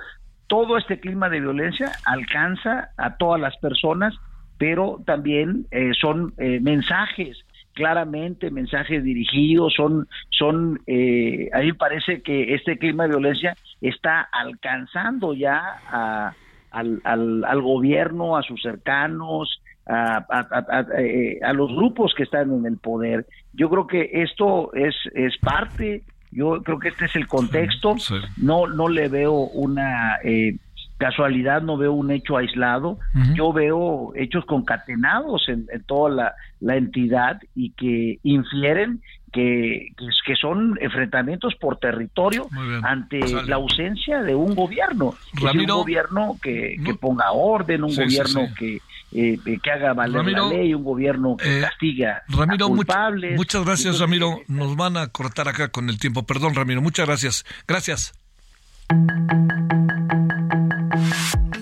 [0.47, 4.15] todo este clima de violencia alcanza a todas las personas,
[4.59, 12.23] pero también eh, son eh, mensajes claramente mensajes dirigidos, son, son, eh, a mí parece
[12.23, 15.61] que este clima de violencia está alcanzando ya
[15.91, 16.35] a,
[16.71, 23.27] al, al, gobierno, a sus cercanos, a, a, los grupos que están en el poder.
[23.53, 27.97] Yo creo que esto es, es parte yo creo que este es el contexto.
[28.37, 30.57] No, no le veo una, eh,
[30.99, 32.99] casualidad, no veo un hecho aislado,
[33.35, 39.89] yo veo hechos concatenados en, toda la, la, entidad y que infieren que,
[40.25, 42.47] que son enfrentamientos por territorio
[42.83, 48.79] ante la ausencia de un gobierno, un gobierno que, que, ponga orden, un gobierno que
[49.15, 53.37] eh, que haga valer la ley, un gobierno que eh, castiga Ramiro, a culpables.
[53.37, 54.41] muchas gracias, Ramiro.
[54.49, 56.25] Nos van a cortar acá con el tiempo.
[56.25, 56.83] Perdón, Ramiro.
[56.83, 57.45] Muchas gracias.
[57.69, 58.13] Gracias.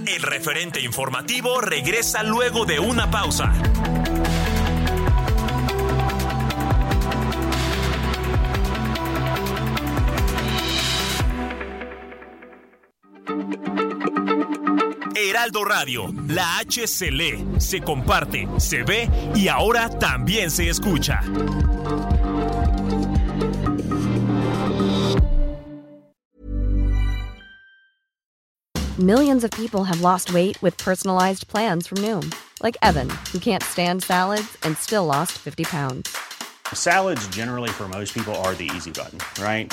[0.07, 3.53] El referente informativo regresa luego de una pausa.
[15.33, 21.23] Heraldo Radio, la H se lee, se comparte, se ve y ahora también se escucha.
[28.99, 32.31] Millions of people have lost weight with personalized plans from Noom,
[32.63, 36.15] like Evan, who can't stand salads and still lost 50 pounds.
[36.75, 39.73] Salads generally for most people are the easy button, right?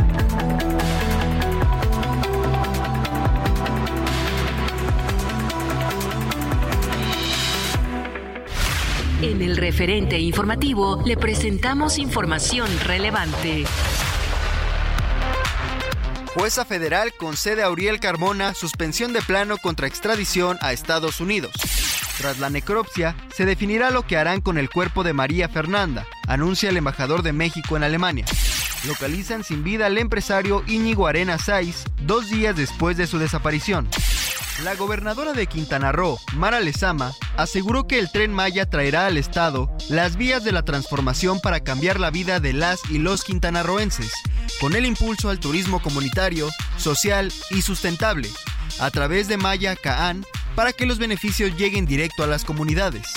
[9.21, 13.65] En el referente informativo le presentamos información relevante.
[16.33, 21.51] Jueza federal concede a Uriel Carmona suspensión de plano contra extradición a Estados Unidos.
[22.17, 26.69] Tras la necropsia, se definirá lo que harán con el cuerpo de María Fernanda, anuncia
[26.69, 28.25] el embajador de México en Alemania.
[28.87, 33.87] Localizan sin vida al empresario Íñigo Arena Saiz dos días después de su desaparición.
[34.63, 39.75] La gobernadora de Quintana Roo, Mara Lezama, aseguró que el tren Maya traerá al Estado
[39.89, 44.11] las vías de la transformación para cambiar la vida de las y los quintanarroenses,
[44.59, 46.47] con el impulso al turismo comunitario,
[46.77, 48.29] social y sustentable,
[48.79, 53.07] a través de Maya Caán, para que los beneficios lleguen directo a las comunidades.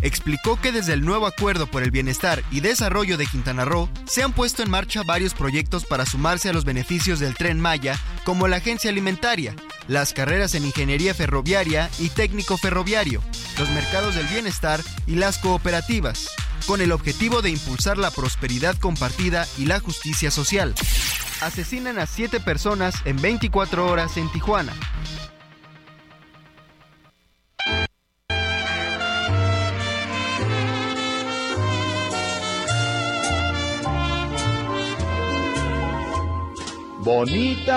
[0.00, 4.22] Explicó que desde el nuevo Acuerdo por el Bienestar y Desarrollo de Quintana Roo se
[4.22, 8.48] han puesto en marcha varios proyectos para sumarse a los beneficios del tren Maya, como
[8.48, 9.54] la agencia alimentaria,
[9.88, 13.22] las carreras en ingeniería ferroviaria y técnico ferroviario,
[13.58, 16.28] los mercados del bienestar y las cooperativas,
[16.66, 20.74] con el objetivo de impulsar la prosperidad compartida y la justicia social.
[21.40, 24.72] Asesinan a siete personas en 24 horas en Tijuana.
[37.06, 37.76] bonita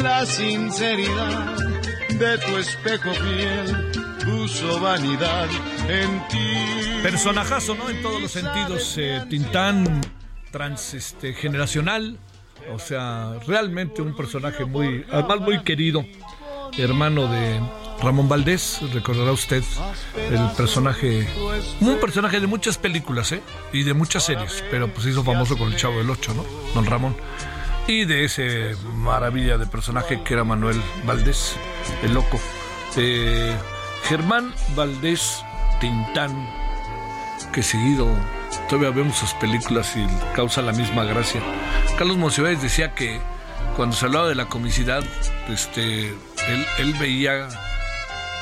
[0.00, 1.56] La sinceridad
[2.08, 3.92] de tu espejo fiel
[4.24, 5.48] puso vanidad
[5.88, 7.02] en ti.
[7.02, 7.90] Personajazo, ¿no?
[7.90, 8.94] En todos los sentidos.
[8.96, 10.00] Eh, Tintán
[10.50, 12.18] trans este, generacional.
[12.72, 16.04] O sea, realmente un personaje muy, además muy querido,
[16.78, 17.60] hermano de
[18.02, 19.64] Ramón Valdés, recordará usted
[20.16, 21.26] el personaje,
[21.80, 23.42] un personaje de muchas películas ¿eh?
[23.72, 26.44] y de muchas series, pero pues hizo famoso con el Chavo del Ocho, ¿no?
[26.74, 27.16] Don Ramón.
[27.86, 31.56] Y de ese maravilla de personaje que era Manuel Valdés,
[32.02, 32.40] el loco.
[32.96, 33.56] Eh,
[34.04, 35.42] Germán Valdés
[35.80, 36.48] Tintán,
[37.52, 38.08] que seguido
[38.68, 41.40] todavía vemos sus películas y causa la misma gracia.
[41.98, 43.20] Carlos Monsiváis decía que
[43.76, 45.02] cuando se hablaba de la comicidad,
[45.48, 47.48] este, él, él veía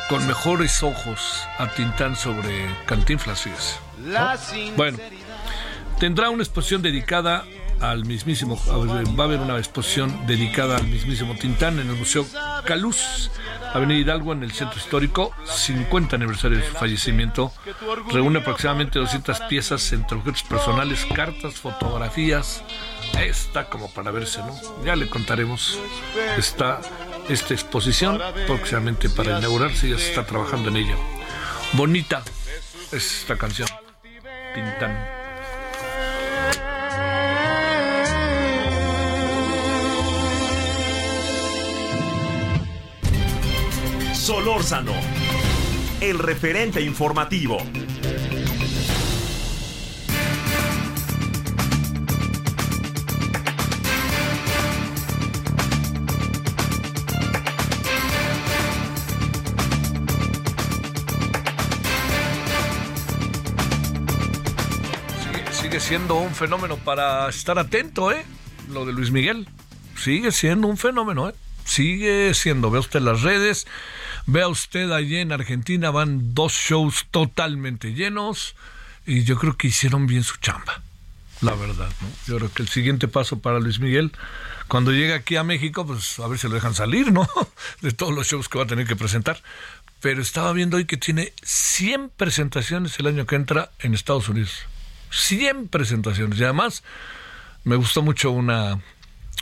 [0.09, 3.49] con mejores ojos a Tintán sobre Cantinflas,
[4.77, 4.99] Bueno,
[6.01, 7.45] tendrá una exposición dedicada
[7.81, 12.27] al mismísimo, va a haber una exposición dedicada al mismísimo Tintán en el Museo
[12.65, 13.31] Caluz,
[13.73, 17.53] Avenida Hidalgo, en el centro histórico, 50 aniversario de su fallecimiento.
[18.11, 22.63] Reúne aproximadamente 200 piezas entre objetos personales, cartas, fotografías.
[23.19, 24.85] Está como para verse, ¿no?
[24.85, 25.79] Ya le contaremos.
[26.37, 26.81] Está
[27.29, 30.97] esta exposición, próximamente para inaugurarse, ya se está trabajando en ella.
[31.73, 32.23] Bonita
[32.93, 33.69] es esta canción,
[34.55, 35.20] Tintán.
[44.31, 44.93] Solórzano,
[46.01, 47.59] el referente informativo.
[65.51, 68.25] sigue siendo un fenómeno para estar atento, ¿eh?
[68.69, 69.49] Lo de Luis Miguel.
[69.97, 71.35] Sigue siendo un fenómeno, ¿eh?
[71.71, 72.69] Sigue siendo.
[72.73, 73.69] Vea usted las redes.
[74.27, 78.57] Vea usted allí en Argentina van dos shows totalmente llenos.
[79.07, 80.83] Y yo creo que hicieron bien su chamba.
[81.43, 82.09] La verdad, ¿no?
[82.27, 84.11] Yo creo que el siguiente paso para Luis Miguel,
[84.67, 87.29] cuando llegue aquí a México, pues a ver si lo dejan salir, ¿no?
[87.83, 89.41] De todos los shows que va a tener que presentar.
[90.01, 94.67] Pero estaba viendo hoy que tiene 100 presentaciones el año que entra en Estados Unidos.
[95.13, 96.37] 100 presentaciones.
[96.41, 96.83] Y además,
[97.63, 98.81] me gustó mucho una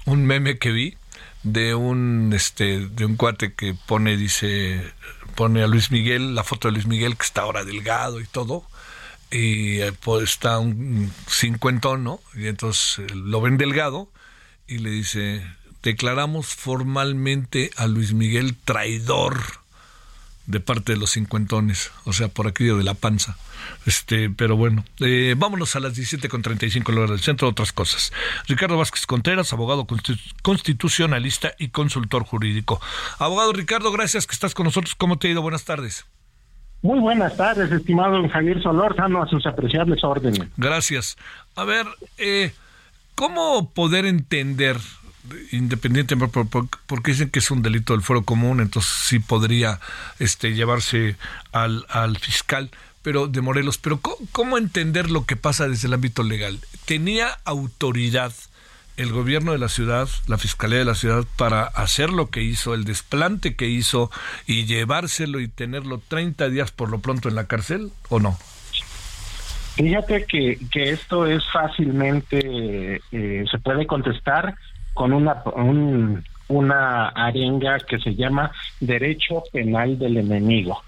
[0.04, 0.98] un meme que vi
[1.42, 4.82] de un este de un cuate que pone dice
[5.34, 8.64] pone a Luis Miguel la foto de Luis Miguel que está ahora delgado y todo
[9.30, 14.10] y eh, pues está un cincuentón no y entonces eh, lo ven delgado
[14.66, 15.42] y le dice
[15.82, 19.40] declaramos formalmente a Luis Miguel traidor
[20.48, 23.36] de parte de los cincuentones, o sea, por aquello de la panza.
[23.86, 28.12] Este, pero bueno, eh, vámonos a las 17.35 horas del centro, otras cosas.
[28.46, 29.86] Ricardo Vázquez Contreras, abogado
[30.42, 32.80] constitucionalista y consultor jurídico.
[33.18, 34.94] Abogado Ricardo, gracias que estás con nosotros.
[34.94, 35.42] ¿Cómo te ha ido?
[35.42, 36.06] Buenas tardes.
[36.82, 40.48] Muy buenas tardes, estimado Javier Solórzano, a sus apreciables órdenes.
[40.56, 41.16] Gracias.
[41.56, 41.86] A ver,
[42.18, 42.52] eh,
[43.16, 44.76] ¿cómo poder entender
[45.52, 46.40] independientemente
[46.86, 49.80] porque dicen que es un delito del fuero común, entonces sí podría
[50.18, 51.16] este llevarse
[51.52, 52.70] al, al fiscal
[53.08, 54.00] pero de Morelos, pero
[54.32, 56.58] ¿cómo, entender lo que pasa desde el ámbito legal?
[56.84, 58.32] ¿Tenía autoridad
[58.98, 62.74] el gobierno de la ciudad, la fiscalía de la ciudad, para hacer lo que hizo,
[62.74, 64.10] el desplante que hizo
[64.46, 68.36] y llevárselo y tenerlo 30 días por lo pronto en la cárcel o no?
[69.76, 74.54] Fíjate que, que esto es fácilmente, eh, se puede contestar
[74.92, 75.42] con una,
[76.48, 80.82] una arenga que se llama derecho penal del enemigo.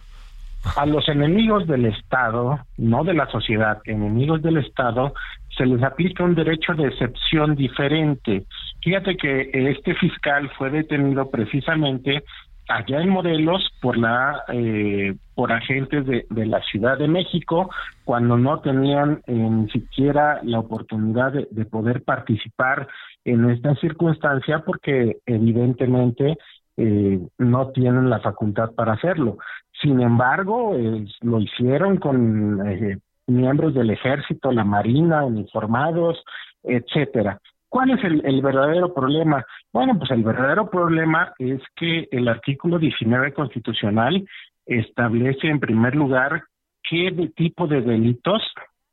[0.77, 5.14] A los enemigos del Estado, no de la sociedad, enemigos del Estado,
[5.57, 8.44] se les aplica un derecho de excepción diferente.
[8.83, 12.23] Fíjate que este fiscal fue detenido precisamente
[12.70, 17.70] allá en Morelos por la eh, por agentes de, la Ciudad de México
[18.05, 22.88] cuando no tenían eh, ni siquiera la oportunidad de, poder participar
[23.25, 26.37] en esta circunstancia porque evidentemente
[26.83, 29.37] eh, no tienen la facultad para hacerlo.
[29.83, 30.75] Sin embargo,
[31.21, 36.25] lo hicieron con eh, miembros del ejército, la marina, uniformados,
[36.62, 37.38] etcétera.
[37.69, 39.45] ¿Cuál es el, el, verdadero problema?
[39.75, 44.27] Bueno, pues el verdadero problema es que el artículo 19 constitucional
[44.64, 46.45] establece en primer lugar
[46.88, 48.43] qué tipo de delitos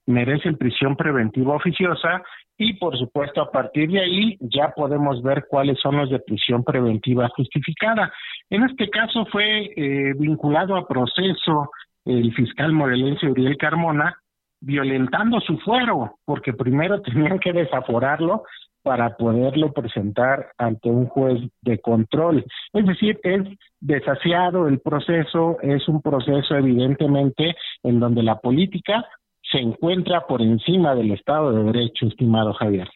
[0.08, 2.24] merecen prisión preventiva oficiosa
[2.58, 6.64] y por supuesto a partir de ahí ya podemos ver cuáles son los de prisión
[6.64, 8.12] preventiva justificada.
[8.50, 11.70] En este caso fue eh, vinculado a proceso
[12.06, 14.16] el fiscal morelense Uriel Carmona
[14.60, 18.44] violentando su fuero, porque primero tenían que desaforarlo
[18.82, 22.46] para poderlo presentar ante un juez de control.
[22.72, 23.42] Es decir, es
[23.82, 29.06] desafiado el proceso, es un proceso evidentemente en donde la política
[29.52, 32.90] se encuentra por encima del Estado de Derecho, estimado Javier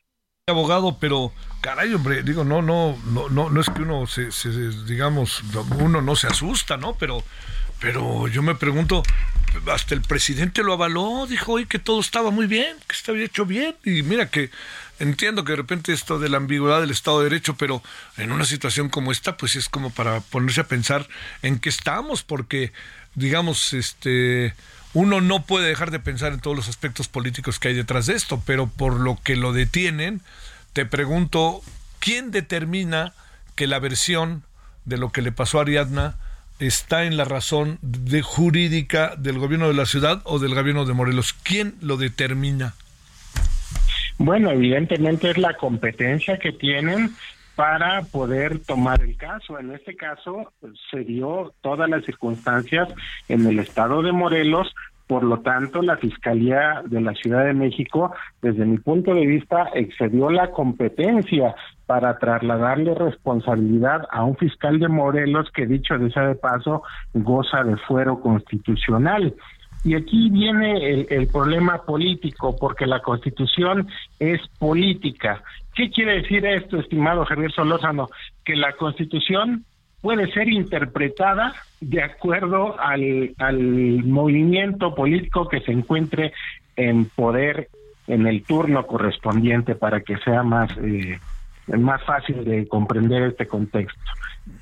[0.51, 4.29] abogado, pero caray, hombre, digo, no, no, no, no, no es que uno se,
[4.85, 5.43] digamos,
[5.79, 6.95] uno no se asusta, ¿no?
[6.99, 7.23] Pero,
[7.79, 9.01] pero yo me pregunto,
[9.71, 13.45] hasta el presidente lo avaló, dijo hoy que todo estaba muy bien, que estaba hecho
[13.45, 14.49] bien, y mira que
[14.99, 17.81] entiendo que de repente esto de la ambigüedad del Estado de Derecho, pero
[18.17, 21.07] en una situación como esta, pues es como para ponerse a pensar
[21.41, 22.71] en qué estamos, porque,
[23.15, 24.53] digamos, este
[24.93, 28.13] uno no puede dejar de pensar en todos los aspectos políticos que hay detrás de
[28.13, 30.21] esto, pero por lo que lo detienen,
[30.73, 31.61] te pregunto,
[31.99, 33.13] ¿quién determina
[33.55, 34.43] que la versión
[34.85, 36.15] de lo que le pasó a Ariadna
[36.59, 40.93] está en la razón de jurídica del gobierno de la ciudad o del gobierno de
[40.93, 41.33] Morelos?
[41.43, 42.75] ¿Quién lo determina?
[44.17, 47.15] Bueno, evidentemente es la competencia que tienen
[47.55, 49.59] para poder tomar el caso.
[49.59, 52.89] En este caso pues, se dio todas las circunstancias
[53.27, 54.73] en el estado de Morelos
[55.07, 59.69] Por lo tanto, la Fiscalía de la Ciudad de México, desde mi punto de vista,
[59.73, 61.53] excedió la competencia
[61.85, 66.83] para trasladarle responsabilidad a un fiscal de Morelos que, dicho de ese de paso,
[67.13, 69.35] goza de fuero constitucional.
[69.83, 73.87] Y aquí viene el, problema político, porque la constitución
[74.19, 75.43] es política.
[75.75, 78.09] ¿Qué quiere decir esto, estimado Javier Solórzano?
[78.43, 79.65] Que la constitución
[80.01, 83.59] puede ser interpretada de acuerdo al, al
[84.03, 86.33] movimiento político que se encuentre
[86.75, 87.69] en poder
[88.07, 91.19] en el turno correspondiente para que sea más eh,
[91.67, 93.99] más fácil de comprender este contexto.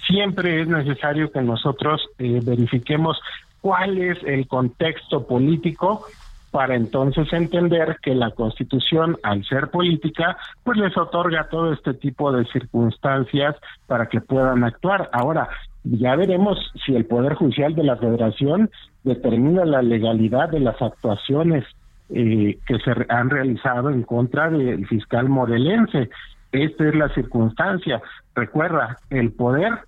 [0.06, 3.20] Siempre es necesario que nosotros eh, verifiquemos
[3.62, 6.06] cuál es el contexto político
[6.52, 12.32] para entonces entender que la Constitución, al ser política, pues les otorga todo este tipo
[12.32, 13.56] de circunstancias
[13.88, 15.10] para que puedan actuar.
[15.14, 15.50] Ahora,
[15.84, 18.70] ya veremos si el Poder Judicial de la Federación
[19.04, 21.66] determina la legalidad de las actuaciones
[22.10, 26.10] eh, que se han realizado en contra del fiscal morelense.
[26.52, 28.02] Esta es la circunstancia.
[28.36, 29.80] Recuerda, el poder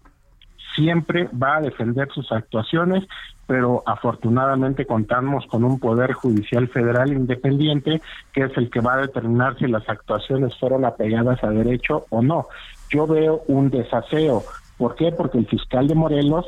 [0.76, 3.04] siempre va a defender sus actuaciones,
[3.52, 9.02] pero afortunadamente contamos con un poder judicial federal independiente que es el que va a
[9.02, 12.48] determinar si las actuaciones fueron apegadas a derecho o no.
[12.90, 14.46] Yo veo un desaseo.
[14.78, 15.12] ¿Por qué?
[15.12, 16.46] Porque el fiscal de Morelos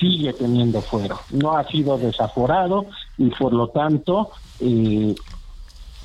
[0.00, 1.20] sigue teniendo fuero.
[1.30, 2.86] No ha sido desaforado
[3.18, 4.30] y por lo tanto
[4.60, 5.14] eh,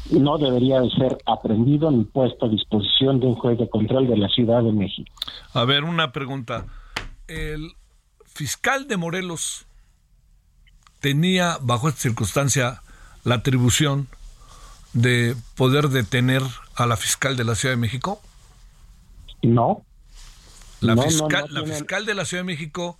[0.10, 4.18] no debería de ser aprendido ni puesto a disposición de un juez de control de
[4.18, 5.14] la Ciudad de México.
[5.54, 6.66] A ver, una pregunta.
[7.30, 7.72] El
[8.26, 9.66] fiscal de Morelos
[11.02, 12.82] tenía, bajo esta circunstancia,
[13.26, 14.08] la atribución
[14.94, 16.42] de poder detener
[16.76, 18.22] a la fiscal de la Ciudad de México?
[19.42, 19.84] No.
[20.80, 22.98] La, fiscal, la fiscal de la Ciudad de México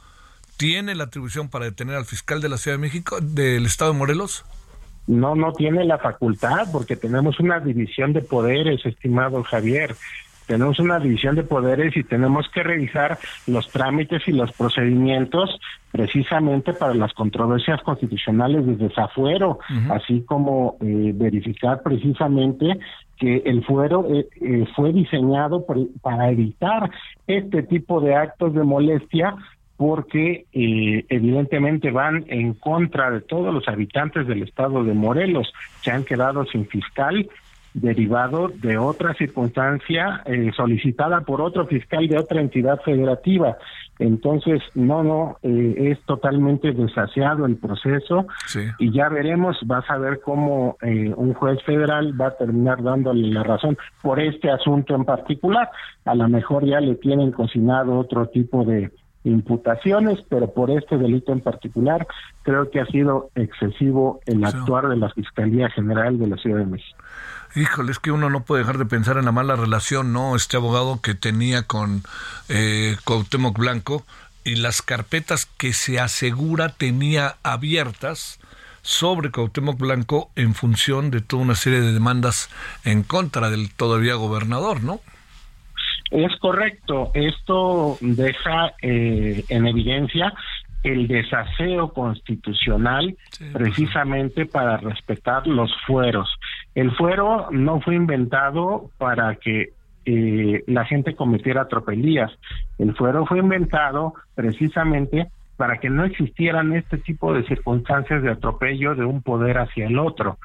[0.58, 3.98] tiene la atribución para detener al fiscal de la Ciudad de México, del Estado de
[3.98, 4.46] Morelos?
[5.08, 9.96] No, no tiene la facultad porque tenemos una división de poderes, estimado Javier.
[10.48, 13.18] Tenemos una división de poderes y tenemos que revisar
[13.48, 15.60] los trámites y los procedimientos
[15.92, 22.80] precisamente para las controversias constitucionales de desafuero, así como eh, verificar precisamente
[23.18, 25.66] que el fuero eh, eh, fue diseñado
[26.02, 26.90] para evitar
[27.28, 29.36] este tipo de actos de molestia
[29.82, 35.52] porque eh, evidentemente van en contra de todos los habitantes del estado de Morelos.
[35.82, 37.28] Se han quedado sin fiscal
[37.74, 43.58] derivado de otra circunstancia eh, solicitada por otro fiscal de otra entidad federativa.
[44.00, 48.26] Entonces, no, no, eh, es totalmente desaseado el proceso
[48.80, 53.44] y ya veremos, vas a ver cómo un juez federal va a terminar dándole la
[53.44, 55.70] razón por este asunto en particular.
[56.06, 58.92] A lo mejor ya le tienen cocinado otro tipo de,
[59.24, 62.08] imputaciones, pero por este delito en particular
[62.44, 66.66] creo que ha sido excesivo el actuar de la Fiscalía General de la Ciudad de
[66.66, 66.98] México.
[67.56, 70.36] Híjole, es que uno no puede dejar de pensar en la mala relación, ¿no?
[70.36, 72.04] Este abogado que tenía con
[72.48, 74.06] eh, Cuauhtémoc Blanco
[74.44, 78.40] y las carpetas que se asegura tenía abiertas
[78.82, 82.50] sobre Cuauhtémoc Blanco en función de toda una serie de demandas
[82.86, 85.02] en contra del todavía gobernador, ¿no?
[86.10, 90.34] Es correcto, esto deja eh, en evidencia
[90.84, 93.16] el desaseo constitucional
[93.54, 96.28] precisamente para respetar los fueros.
[96.76, 99.74] El fuero no fue inventado para que
[100.06, 102.32] eh, la gente cometiera tropelías,
[102.80, 105.30] el fuero fue inventado precisamente
[105.62, 110.00] para que no existieran este tipo de circunstancias de atropello de un poder hacia el
[110.00, 110.40] otro,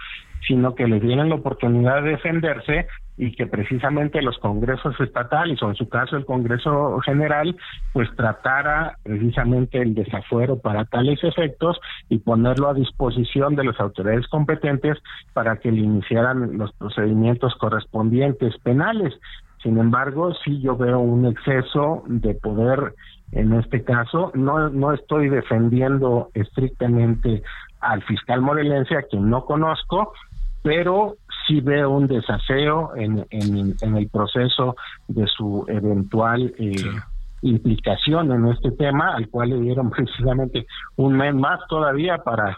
[0.46, 2.86] sino que les dieran la oportunidad de defenderse
[3.16, 7.56] y que precisamente los congresos estatales o en su caso el Congreso General
[7.94, 14.28] pues tratara precisamente el desafuero para tales efectos y ponerlo a disposición de las autoridades
[14.28, 14.98] competentes
[15.32, 19.14] para que le iniciaran los procedimientos correspondientes penales.
[19.62, 22.92] Sin embargo, sí yo veo un exceso de poder
[23.32, 24.30] en este caso.
[24.34, 27.42] No, no estoy defendiendo estrictamente
[27.80, 30.12] al fiscal morelense, a quien no conozco,
[30.62, 31.16] pero
[31.46, 36.74] sí veo un desaseo en, en, el proceso de su eventual eh,
[37.42, 40.66] implicación en este tema, al cual le dieron precisamente
[40.96, 42.56] un mes más todavía para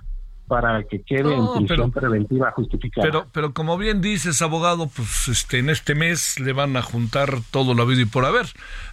[0.48, 3.06] para que quede en prisión preventiva justificada.
[3.06, 7.40] Pero, pero como bien dices, abogado, pues este, en este mes le van a juntar
[7.50, 8.46] todo lo habido y por haber.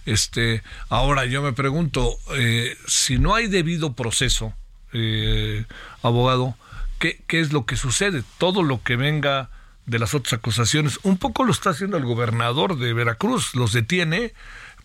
[0.04, 4.52] Este, ahora yo me pregunto, eh, si no hay debido proceso,
[4.92, 5.64] eh,
[6.02, 6.54] abogado,
[6.98, 8.22] ¿qué, ¿qué es lo que sucede?
[8.38, 9.48] Todo lo que venga
[9.86, 14.34] de las otras acusaciones, un poco lo está haciendo el gobernador de Veracruz, los detiene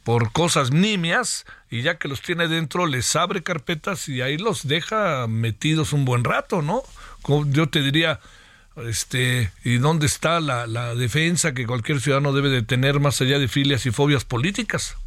[0.03, 4.67] por cosas nimias y ya que los tiene dentro les abre carpetas y ahí los
[4.67, 6.83] deja metidos un buen rato, ¿no?
[7.51, 8.19] yo te diría,
[8.77, 13.37] este, ¿y dónde está la, la defensa que cualquier ciudadano debe de tener más allá
[13.37, 14.97] de filias y fobias políticas?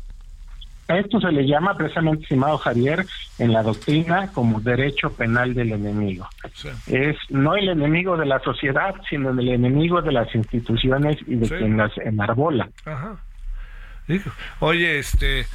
[0.86, 3.06] A esto se le llama precisamente, estimado Javier,
[3.38, 6.28] en la doctrina como derecho penal del enemigo.
[6.86, 11.48] Es no el enemigo de la sociedad, sino el enemigo de las instituciones y de
[11.48, 12.68] quien las enarbola.
[12.84, 13.16] Ajá.
[14.60, 15.46] Oye, este,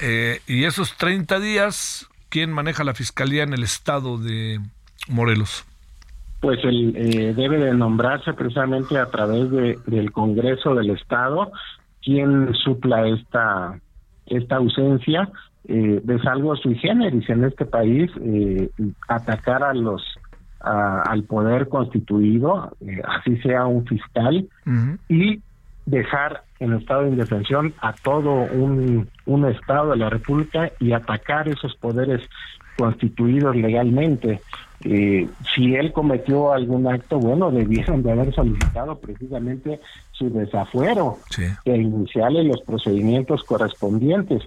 [0.00, 4.60] eh, y esos 30 días, ¿quién maneja la fiscalía en el estado de
[5.08, 5.64] Morelos?
[6.40, 11.52] Pues el, eh, debe de nombrarse precisamente a través de, del Congreso del Estado
[12.02, 13.78] quien supla esta
[14.26, 15.28] esta ausencia
[15.68, 18.70] eh, es algo sui generis en este país, eh,
[19.08, 20.02] atacar a los
[20.62, 24.46] al poder constituido, eh, así sea un fiscal,
[25.08, 25.40] y
[25.86, 31.48] dejar en estado de indefensión a todo un, un Estado de la República y atacar
[31.48, 32.20] esos poderes
[32.76, 34.40] constituidos legalmente.
[34.84, 39.80] Eh, si él cometió algún acto, bueno, debieron de haber solicitado precisamente
[40.12, 41.44] su desafuero sí.
[41.64, 44.42] e iniciarle los procedimientos correspondientes.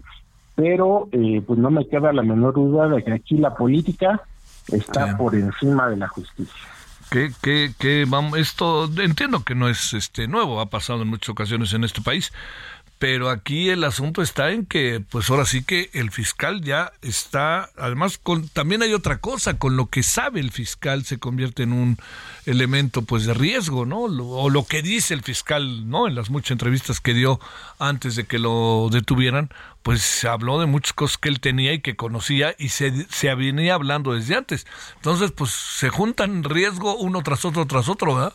[0.55, 4.21] Pero eh, pues no me queda la menor duda de que aquí la política
[4.71, 6.69] está por encima de la justicia.
[7.13, 11.29] Que, que, que vamos, esto entiendo que no es este nuevo, ha pasado en muchas
[11.29, 12.33] ocasiones en este país,
[13.03, 17.69] pero aquí el asunto está en que, pues ahora sí que el fiscal ya está,
[17.75, 21.73] además con, también hay otra cosa, con lo que sabe el fiscal se convierte en
[21.73, 21.97] un
[22.45, 24.03] elemento pues de riesgo, ¿no?
[24.03, 26.07] o lo que dice el fiscal, ¿no?
[26.07, 27.41] En las muchas entrevistas que dio
[27.77, 29.49] antes de que lo detuvieran,
[29.81, 33.35] pues se habló de muchas cosas que él tenía y que conocía y se, se
[33.35, 34.65] venía hablando desde antes.
[34.95, 38.33] Entonces, pues se juntan riesgo uno tras otro tras otro, ¿verdad?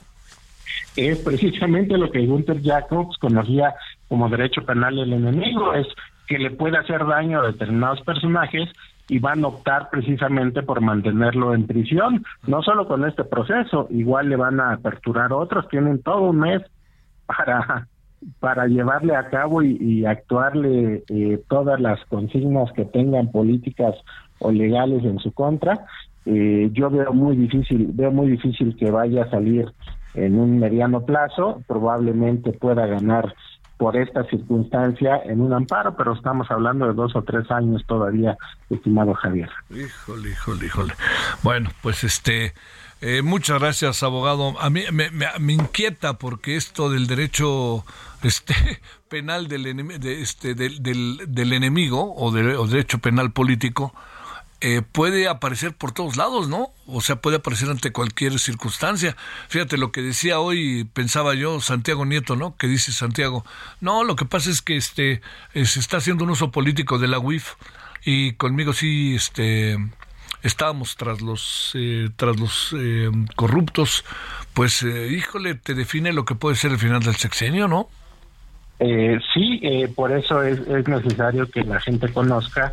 [0.97, 3.75] es precisamente lo que Gunther Jacobs conocía
[4.09, 5.87] como derecho penal del enemigo, es
[6.27, 8.69] que le puede hacer daño a determinados personajes
[9.09, 14.29] y van a optar precisamente por mantenerlo en prisión, no solo con este proceso, igual
[14.29, 16.63] le van a aperturar otros, tienen todo un mes
[17.27, 17.89] para
[18.41, 23.95] para llevarle a cabo y, actuarle eh, todas las consignas que tengan políticas
[24.41, 25.87] o legales en su contra.
[26.27, 29.67] Eh, yo veo muy difícil, veo muy difícil que vaya a salir
[30.15, 33.35] en un mediano plazo, probablemente pueda ganar
[33.79, 38.37] por esta circunstancia en un amparo, pero estamos hablando de dos o tres años todavía,
[38.69, 39.49] estimado Javier.
[39.71, 40.95] Híjole, híjole, híjole.
[41.45, 42.55] Bueno, pues este,
[43.01, 44.61] eh, muchas gracias, abogado.
[44.61, 47.85] A mí me, me, inquieta porque esto del derecho
[48.25, 48.55] este
[49.09, 53.95] penal del, de este, del, del, del enemigo o, de, o derecho penal político
[54.61, 56.71] eh, puede aparecer por todos lados, ¿no?
[56.89, 59.17] O sea, puede aparecer ante cualquier circunstancia.
[59.49, 62.57] Fíjate lo que decía hoy, pensaba yo, Santiago Nieto, ¿no?
[62.57, 63.45] Que dice Santiago,
[63.81, 65.21] no, lo que pasa es que este
[65.55, 67.53] eh, se está haciendo un uso político de la UIF
[68.05, 69.77] y conmigo sí, este
[70.43, 72.75] estábamos tras los eh, tras los
[73.37, 74.05] corruptos,
[74.55, 77.89] pues híjole, te define lo que puede ser el final del sexenio, ¿no?
[79.35, 79.61] sí,
[79.97, 82.73] por eso es, es necesario que la gente conozca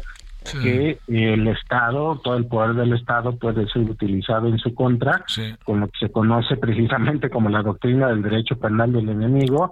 [0.51, 5.23] que el Estado, todo el poder del Estado puede ser utilizado en su contra,
[5.63, 9.71] con lo que se conoce precisamente como la doctrina del derecho penal del enemigo,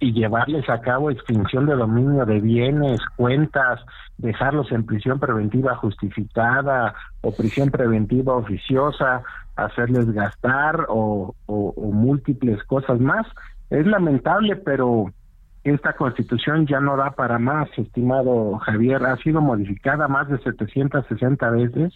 [0.00, 3.80] y llevarles a cabo extinción de dominio de bienes, cuentas,
[4.18, 9.22] dejarlos en prisión preventiva justificada o prisión preventiva oficiosa,
[9.56, 11.34] hacerles gastar o
[11.76, 13.26] múltiples cosas más.
[13.70, 15.12] Es lamentable, pero
[15.64, 21.50] esta constitución ya no da para más, estimado Javier, ha sido modificada más de 760
[21.50, 21.94] veces,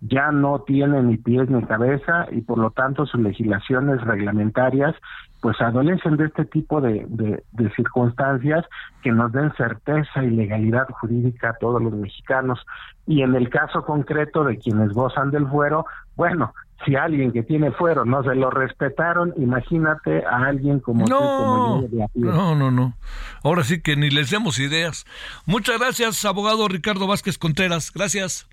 [0.00, 4.94] ya no tiene ni pies ni cabeza y por lo tanto sus legislaciones reglamentarias
[5.40, 8.64] pues adolecen de este tipo de, de, circunstancias
[9.02, 12.64] que nos den certeza y legalidad jurídica a todos los mexicanos.
[13.06, 15.84] Y en el caso concreto de quienes gozan del fuero,
[16.16, 16.54] bueno,
[16.84, 21.24] si alguien que tiene fuero no se lo respetaron, imagínate a alguien como no, tú,
[21.24, 22.94] como yo No, no, no.
[23.42, 25.06] Ahora sí que ni les demos ideas.
[25.46, 27.92] Muchas gracias, abogado Ricardo Vázquez Contreras.
[27.92, 28.46] Gracias.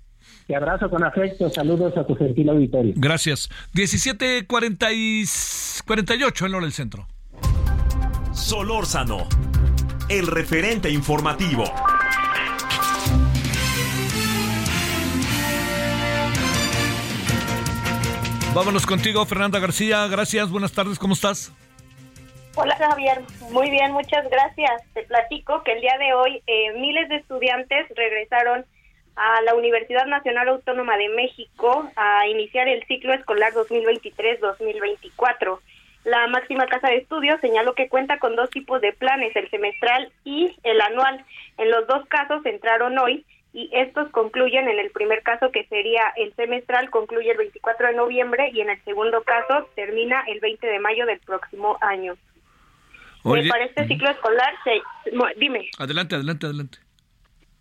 [0.47, 1.49] Te abrazo con afecto.
[1.49, 2.93] Saludos a tu gentil auditorio.
[2.95, 3.49] Gracias.
[3.73, 7.07] 1748 en hora del centro.
[8.34, 9.27] Solórzano,
[10.09, 11.63] el referente informativo.
[18.54, 20.06] Vámonos contigo, Fernanda García.
[20.08, 21.54] Gracias, buenas tardes, ¿cómo estás?
[22.56, 24.84] Hola Javier, muy bien, muchas gracias.
[24.93, 28.66] Te platico que el día de hoy eh, miles de estudiantes regresaron
[29.16, 35.60] a la Universidad Nacional Autónoma de México a iniciar el ciclo escolar 2023-2024.
[36.04, 40.12] La máxima casa de estudios señaló que cuenta con dos tipos de planes, el semestral
[40.26, 41.24] y el anual.
[41.58, 46.04] En los dos casos entraron hoy y estos concluyen en el primer caso que sería
[46.16, 50.66] el semestral concluye el 24 de noviembre y en el segundo caso termina el 20
[50.66, 52.14] de mayo del próximo año.
[53.24, 54.82] Eh, para este ciclo escolar se
[55.38, 55.70] dime.
[55.78, 56.78] Adelante, adelante, adelante.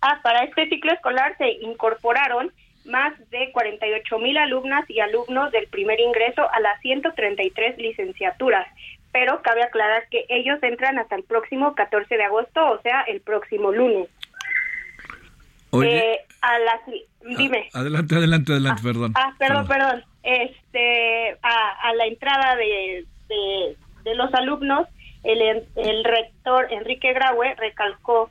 [0.01, 2.53] Ah, para este ciclo escolar se incorporaron
[2.87, 8.67] más de 48 mil alumnas y alumnos del primer ingreso a las 133 licenciaturas,
[9.13, 13.21] pero cabe aclarar que ellos entran hasta el próximo 14 de agosto, o sea, el
[13.21, 14.09] próximo lunes.
[15.71, 16.81] Oye, eh, a las,
[17.37, 17.69] dime.
[17.73, 19.13] adelante, adelante, adelante, perdón.
[19.15, 20.05] Ah, perdón, perdón.
[20.23, 23.07] Este, a, la entrada de,
[24.05, 24.89] de, los alumnos,
[25.23, 28.31] el, el rector Enrique Graue recalcó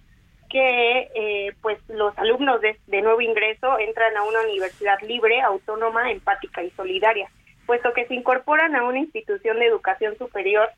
[0.50, 6.12] que eh, pues los alumnos de, de, nuevo ingreso entran a una universidad libre, autónoma,
[6.12, 7.30] empática y solidaria,
[7.66, 10.70] puesto que se incorporan a una institución de educación superior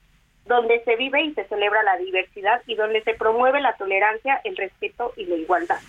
[0.45, 4.57] donde se vive y se celebra la diversidad y donde se promueve la tolerancia, el
[4.57, 5.80] respeto y la igualdad.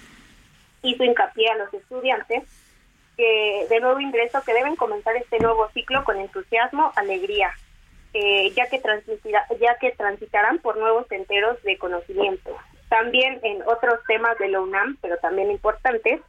[0.82, 2.44] Hizo hincapié a los estudiantes
[3.16, 7.52] que de nuevo ingreso que deben comenzar este nuevo ciclo con entusiasmo, alegría,
[8.14, 8.80] eh, ya que
[9.60, 12.56] ya que transitarán por nuevos enteros de conocimiento,
[12.88, 16.20] también en otros temas de la UNAM, pero también importantes,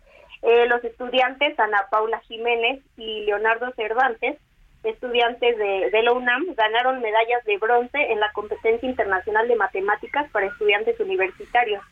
[0.43, 4.37] eh, los estudiantes Ana Paula Jiménez y Leonardo Cervantes,
[4.83, 10.29] estudiantes de, de la UNAM, ganaron medallas de bronce en la competencia internacional de matemáticas
[10.31, 11.83] para estudiantes universitarios,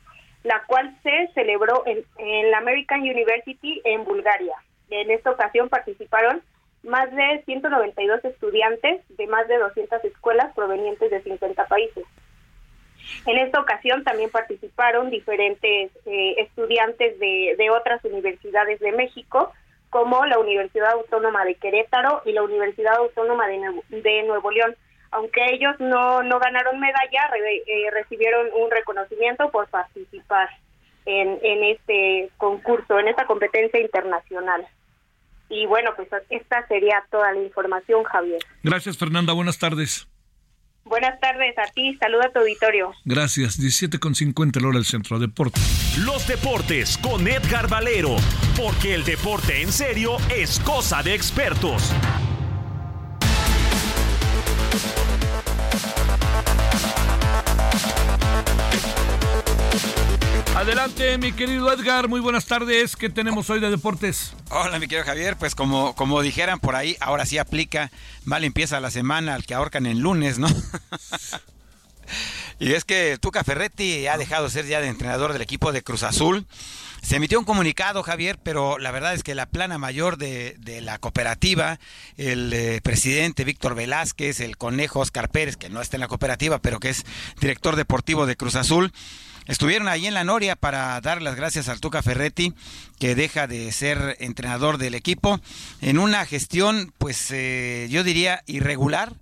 [0.44, 4.56] la cual se celebró en, en la American University en Bulgaria.
[4.90, 6.42] En esta ocasión participaron
[6.84, 12.06] más de 192 estudiantes de más de 200 escuelas provenientes de 50 países.
[13.26, 19.52] En esta ocasión también participaron diferentes eh, estudiantes de, de otras universidades de México,
[19.90, 24.76] como la Universidad Autónoma de Querétaro y la Universidad Autónoma de Nuevo, de Nuevo León.
[25.12, 30.50] Aunque ellos no, no ganaron medalla, eh, recibieron un reconocimiento por participar
[31.06, 34.66] en, en este concurso, en esta competencia internacional.
[35.50, 38.40] Y bueno, pues esta sería toda la información, Javier.
[38.64, 39.34] Gracias, Fernanda.
[39.34, 40.08] Buenas tardes.
[40.84, 42.92] Buenas tardes a ti, saluda a tu auditorio.
[43.06, 45.98] Gracias, 17 con 50 el hora del centro de deportes.
[46.06, 48.16] Los deportes con Edgar Valero,
[48.58, 51.94] porque el deporte en serio es cosa de expertos.
[60.62, 62.96] Adelante, mi querido Edgar, muy buenas tardes.
[62.96, 64.34] ¿Qué tenemos hoy de deportes?
[64.52, 65.36] Hola, mi querido Javier.
[65.36, 67.90] Pues como, como dijeran por ahí, ahora sí aplica,
[68.26, 70.48] mal empieza la semana al que ahorcan el lunes, ¿no?
[72.60, 75.82] y es que Tuca Ferretti ha dejado de ser ya de entrenador del equipo de
[75.82, 76.46] Cruz Azul.
[77.02, 81.00] Se emitió un comunicado, Javier, pero la verdad es que la plana mayor de, la
[81.00, 81.80] cooperativa,
[82.18, 86.60] el eh, presidente Víctor Velázquez, el conejo Oscar Pérez, que no está en la cooperativa,
[86.60, 87.04] pero que es
[87.40, 88.94] director deportivo de Cruz Azul,
[89.52, 92.54] Estuvieron ahí en la Noria para dar las gracias al Tuca Ferretti,
[93.00, 95.42] que deja de ser entrenador del equipo,
[95.82, 99.18] en una gestión, pues eh, yo diría, irregular.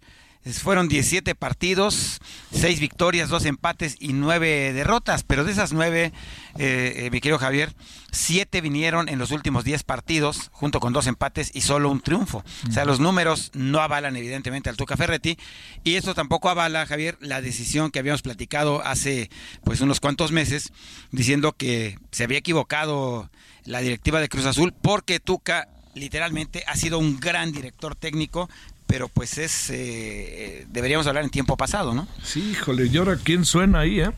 [0.45, 2.19] Fueron 17 partidos,
[2.53, 6.13] 6 victorias, 2 empates y 9 derrotas, pero de esas 9,
[6.57, 7.75] eh, eh, mi querido Javier,
[8.11, 12.43] siete vinieron en los últimos diez partidos, junto con dos empates y solo un triunfo.
[12.67, 15.37] O sea, los números no avalan evidentemente al Tuca Ferretti.
[15.83, 19.29] Y esto tampoco avala, Javier, la decisión que habíamos platicado hace
[19.63, 20.71] pues unos cuantos meses,
[21.11, 23.29] diciendo que se había equivocado
[23.65, 28.49] la directiva de Cruz Azul porque Tuca literalmente ha sido un gran director técnico,
[28.89, 32.07] pero pues es eh, deberíamos hablar en tiempo pasado, ¿no?
[32.23, 34.09] Sí, híjole, ¿y ahora quién suena ahí, eh?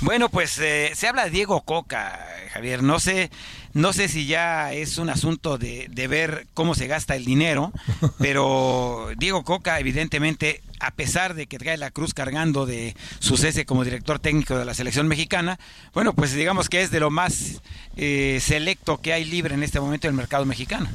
[0.00, 2.84] Bueno, pues eh, se habla de Diego Coca, Javier.
[2.84, 3.32] No sé,
[3.72, 7.72] no sé si ya es un asunto de, de, ver cómo se gasta el dinero,
[8.18, 13.66] pero Diego Coca, evidentemente, a pesar de que trae la cruz cargando de su cese
[13.66, 15.58] como director técnico de la selección mexicana,
[15.94, 17.60] bueno, pues digamos que es de lo más
[17.96, 20.88] eh, selecto que hay libre en este momento en el mercado mexicano.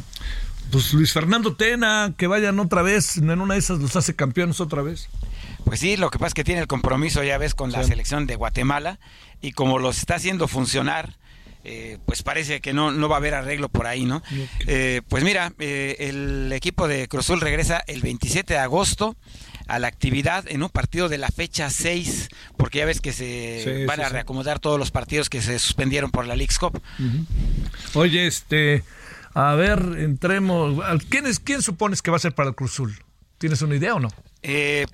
[0.71, 4.59] Pues Luis Fernando Tena, que vayan otra vez, en una de esas los hace campeones
[4.59, 5.09] otra vez.
[5.63, 8.25] Pues sí, lo que pasa es que tiene el compromiso, ya ves, con la selección
[8.25, 8.99] de Guatemala
[9.41, 11.15] y como los está haciendo funcionar,
[11.63, 14.23] eh, pues parece que no, no va a haber arreglo por ahí, ¿no?
[14.67, 19.17] Eh, pues mira, eh, el equipo de Cruzul regresa el 27 de agosto
[19.67, 23.85] a la actividad en un partido de la fecha 6, porque ya ves que se
[23.85, 26.81] van a reacomodar todos los partidos que se suspendieron por la League's Cup.
[27.93, 28.85] Oye, este,
[29.37, 33.03] a ver, entremos, ¿quién, es, ¿quién supones que va a ser para el Cruzul?
[33.37, 34.09] ¿Tienes una idea o no?
[34.41, 34.85] Eh,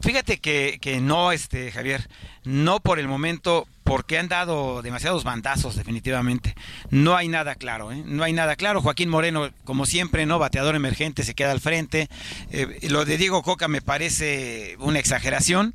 [0.00, 2.08] Fíjate que, que no, este, Javier,
[2.44, 6.54] no por el momento, porque han dado demasiados bandazos, definitivamente.
[6.90, 8.02] No hay nada claro, ¿eh?
[8.06, 8.80] No hay nada claro.
[8.80, 10.38] Joaquín Moreno, como siempre, ¿no?
[10.38, 12.08] Bateador emergente, se queda al frente.
[12.50, 15.74] Eh, lo de Diego Coca me parece una exageración.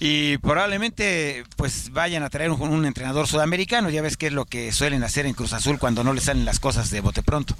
[0.00, 3.90] Y probablemente pues vayan a traer un, entrenador sudamericano.
[3.90, 6.44] Ya ves qué es lo que suelen hacer en Cruz Azul cuando no les salen
[6.44, 7.56] las cosas de bote pronto.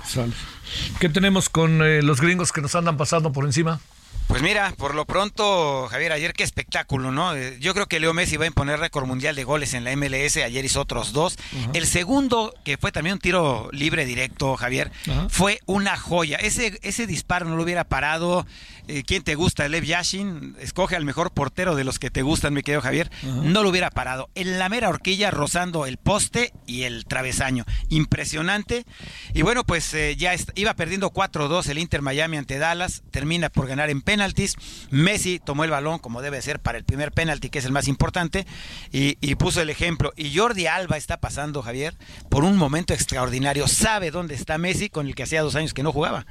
[0.99, 3.80] ¿Qué tenemos con eh, los gringos que nos andan pasando por encima?
[4.27, 7.35] Pues mira, por lo pronto, Javier, ayer qué espectáculo, ¿no?
[7.37, 9.95] Eh, yo creo que Leo Messi va a imponer récord mundial de goles en la
[9.97, 11.37] MLS, ayer hizo otros dos.
[11.72, 14.91] El segundo, que fue también un tiro libre directo, Javier,
[15.29, 16.39] fue una joya.
[16.39, 18.47] Ese, ese disparo no lo hubiera parado.
[18.87, 19.66] Eh, ¿Quién te gusta?
[19.68, 23.11] Lev Yashin, escoge al mejor portero de los que te gustan, mi querido Javier.
[23.22, 24.29] No lo hubiera parado.
[24.35, 27.64] En la mera horquilla, rozando el poste y el travesaño.
[27.89, 28.85] Impresionante.
[29.33, 33.03] Y bueno, pues eh, ya iba perdiendo 4-2 el Inter Miami ante Dallas.
[33.11, 34.55] Termina por ganar en penaltis.
[34.91, 37.89] Messi tomó el balón como debe ser para el primer penalti, que es el más
[37.89, 38.47] importante,
[38.93, 40.12] y, puso el ejemplo.
[40.17, 41.95] Y Jordi Alba está pasando, Javier,
[42.29, 43.67] por un momento extraordinario.
[43.67, 46.27] Sabe dónde está Messi, con el que hacía dos años que no jugaba.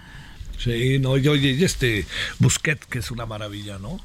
[0.58, 2.06] Sí, no, y oye, este
[2.40, 4.00] Busquet, que es una maravilla, ¿no?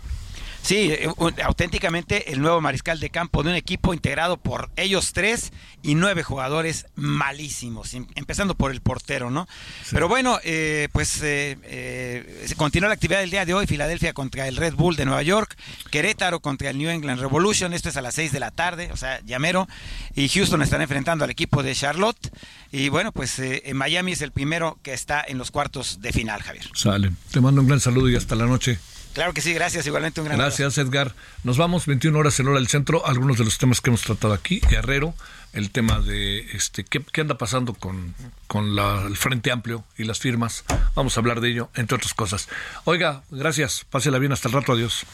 [0.69, 1.09] Sí, eh,
[1.45, 5.51] auténticamente el nuevo mariscal de campo de un equipo integrado por ellos tres
[5.83, 9.49] y nueve jugadores malísimos, em, empezando por el portero, ¿no?
[9.91, 14.47] Pero bueno, eh, pues eh, eh, continúa la actividad del día de hoy, Filadelfia contra
[14.47, 15.57] el Red Bull de Nueva York,
[15.91, 18.97] Querétaro contra el New England Revolution, esto es a las seis de la tarde, o
[18.99, 19.69] sea, llamero,
[20.14, 22.31] y Houston están enfrentando al equipo de Charlotte,
[22.73, 26.43] y bueno, pues en Miami es el primero que está en los cuartos de final,
[26.43, 26.66] Javier.
[26.75, 28.79] Sale, te mando un gran saludo y hasta la noche.
[29.14, 29.86] Claro que sí, gracias.
[29.86, 31.14] Igualmente un gran Gracias, Edgar.
[31.44, 33.06] Nos vamos 21 horas en hora del centro.
[33.06, 34.61] Algunos de los temas que hemos tratado aquí.
[34.70, 35.14] Guerrero,
[35.52, 38.14] el tema de este qué, anda pasando con,
[38.46, 40.64] con el Frente Amplio y las firmas.
[40.94, 42.48] Vamos a hablar de ello, entre otras cosas.
[42.84, 43.84] Oiga, gracias.
[43.90, 44.32] Pásela bien.
[44.32, 44.72] Hasta el rato.
[44.72, 45.04] Adiós.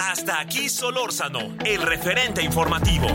[0.00, 3.08] Hasta aquí Solórzano, el referente informativo.